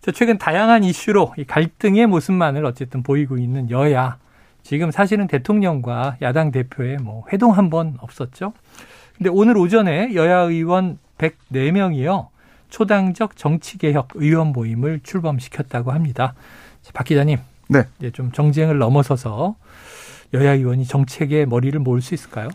자 0.01 0.11
최근 0.11 0.37
다양한 0.37 0.83
이슈로 0.83 1.33
이 1.37 1.45
갈등의 1.45 2.07
모습만을 2.07 2.65
어쨌든 2.65 3.01
보이고 3.01 3.37
있는 3.37 3.69
여야 3.69 4.17
지금 4.63 4.91
사실은 4.91 5.27
대통령과 5.27 6.17
야당 6.21 6.51
대표의 6.51 6.97
뭐 6.97 7.23
회동 7.31 7.51
한 7.57 7.69
번 7.69 7.95
없었죠. 8.01 8.53
근데 9.17 9.29
오늘 9.29 9.57
오전에 9.57 10.13
여야 10.15 10.39
의원 10.39 10.97
104명이요. 11.17 12.27
초당적 12.69 13.37
정치개혁 13.37 14.09
의원 14.15 14.47
모임을 14.47 14.99
출범시켰다고 15.01 15.91
합니다. 15.93 16.33
박 16.93 17.05
기자님. 17.05 17.37
네. 17.67 17.83
이제 17.99 18.11
좀 18.11 18.31
정쟁을 18.31 18.77
넘어서서 18.77 19.55
여야 20.33 20.53
의원이 20.53 20.85
정책에 20.85 21.45
머리를 21.45 21.79
모을 21.79 22.01
수 22.01 22.13
있을까요? 22.13 22.49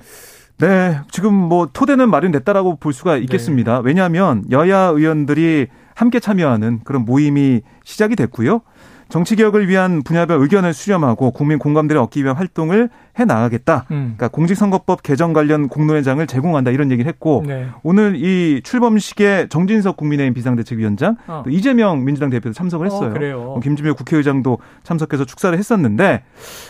네, 0.58 1.00
지금 1.10 1.32
뭐 1.32 1.70
토대는 1.72 2.10
마련됐다라고 2.10 2.76
볼 2.76 2.92
수가 2.92 3.16
있겠습니다. 3.16 3.76
네. 3.76 3.82
왜냐하면 3.84 4.44
여야 4.50 4.88
의원들이 4.88 5.68
함께 5.94 6.20
참여하는 6.20 6.80
그런 6.84 7.04
모임이 7.04 7.62
시작이 7.84 8.16
됐고요. 8.16 8.60
정치 9.08 9.36
개혁을 9.36 9.68
위한 9.68 10.02
분야별 10.02 10.40
의견을 10.40 10.72
수렴하고 10.72 11.32
국민 11.32 11.58
공감대를 11.58 12.00
얻기 12.00 12.22
위한 12.22 12.36
활동을 12.36 12.90
해 13.20 13.24
나가겠다. 13.24 13.84
음. 13.90 14.14
그러니까 14.16 14.28
공직선거법 14.28 15.02
개정 15.02 15.32
관련 15.32 15.68
공론회장을 15.68 16.26
제공한다 16.26 16.70
이런 16.70 16.90
얘기를 16.90 17.08
했고 17.08 17.44
네. 17.46 17.68
오늘 17.82 18.16
이 18.16 18.62
출범식에 18.64 19.48
정진석 19.48 19.96
국민의힘 19.96 20.34
비상대책위원장 20.34 21.16
어. 21.26 21.42
또 21.44 21.50
이재명 21.50 22.04
민주당 22.04 22.30
대표도 22.30 22.54
참석을 22.54 22.86
어, 22.86 22.90
했어요. 22.90 23.10
어, 23.10 23.12
그래요. 23.12 23.60
김주명 23.62 23.94
국회의장도 23.94 24.58
참석해서 24.82 25.24
축사를 25.26 25.56
했었는데 25.56 26.24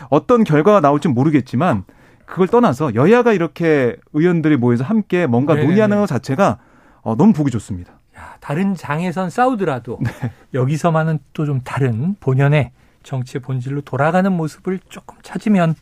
어떤 0.08 0.44
결과가 0.44 0.80
나올지 0.80 1.08
모르겠지만 1.08 1.84
그걸 2.26 2.48
떠나서 2.48 2.94
여야가 2.94 3.32
이렇게 3.32 3.96
의원들이 4.12 4.56
모여서 4.56 4.84
함께 4.84 5.26
뭔가 5.26 5.54
네네네. 5.54 5.68
논의하는 5.68 5.98
것 6.00 6.06
자체가 6.06 6.58
어, 7.02 7.16
너무 7.16 7.32
보기 7.32 7.50
좋습니다. 7.50 7.94
다른 8.40 8.74
장에선 8.74 9.30
싸우더라도 9.30 9.98
네. 10.00 10.10
여기서만은 10.54 11.18
또 11.32 11.44
좀 11.46 11.60
다른 11.62 12.16
본연의 12.20 12.70
정치의 13.02 13.40
본질로 13.40 13.80
돌아가는 13.82 14.30
모습을 14.32 14.78
조금 14.88 15.16
찾으면 15.22 15.74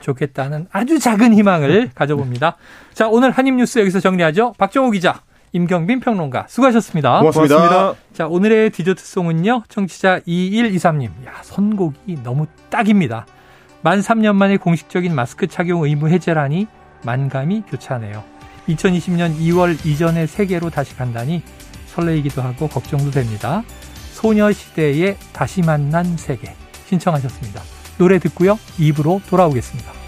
좋겠다는 0.00 0.66
아주 0.72 0.98
작은 0.98 1.34
희망을 1.34 1.90
가져봅니다. 1.94 2.56
자, 2.92 3.08
오늘 3.08 3.30
한입뉴스 3.30 3.78
여기서 3.78 4.00
정리하죠. 4.00 4.54
박정호 4.58 4.90
기자, 4.90 5.22
임경빈 5.52 6.00
평론가, 6.00 6.46
수고하셨습니다. 6.48 7.18
고맙습니다. 7.18 7.56
고맙습니다. 7.56 7.94
자, 8.12 8.26
오늘의 8.26 8.70
디저트송은요, 8.70 9.64
청취자 9.68 10.20
2123님. 10.20 11.06
야, 11.26 11.34
선곡이 11.42 12.22
너무 12.22 12.46
딱입니다. 12.68 13.26
만 13.82 14.00
3년 14.00 14.34
만에 14.34 14.56
공식적인 14.58 15.14
마스크 15.14 15.46
착용 15.46 15.84
의무 15.84 16.08
해제라니 16.08 16.66
만감이 17.04 17.64
교차하네요. 17.68 18.22
2020년 18.68 19.36
2월 19.38 19.84
이전의 19.84 20.26
세계로 20.26 20.70
다시 20.70 20.94
간다니 20.96 21.42
설레이기도 21.86 22.42
하고 22.42 22.68
걱정도 22.68 23.10
됩니다. 23.10 23.62
소녀시대의 24.12 25.16
다시 25.32 25.62
만난 25.62 26.16
세계 26.16 26.54
신청하셨습니다. 26.86 27.79
노래 28.00 28.18
듣고요. 28.18 28.58
입으로 28.78 29.20
돌아오겠습니다. 29.28 29.99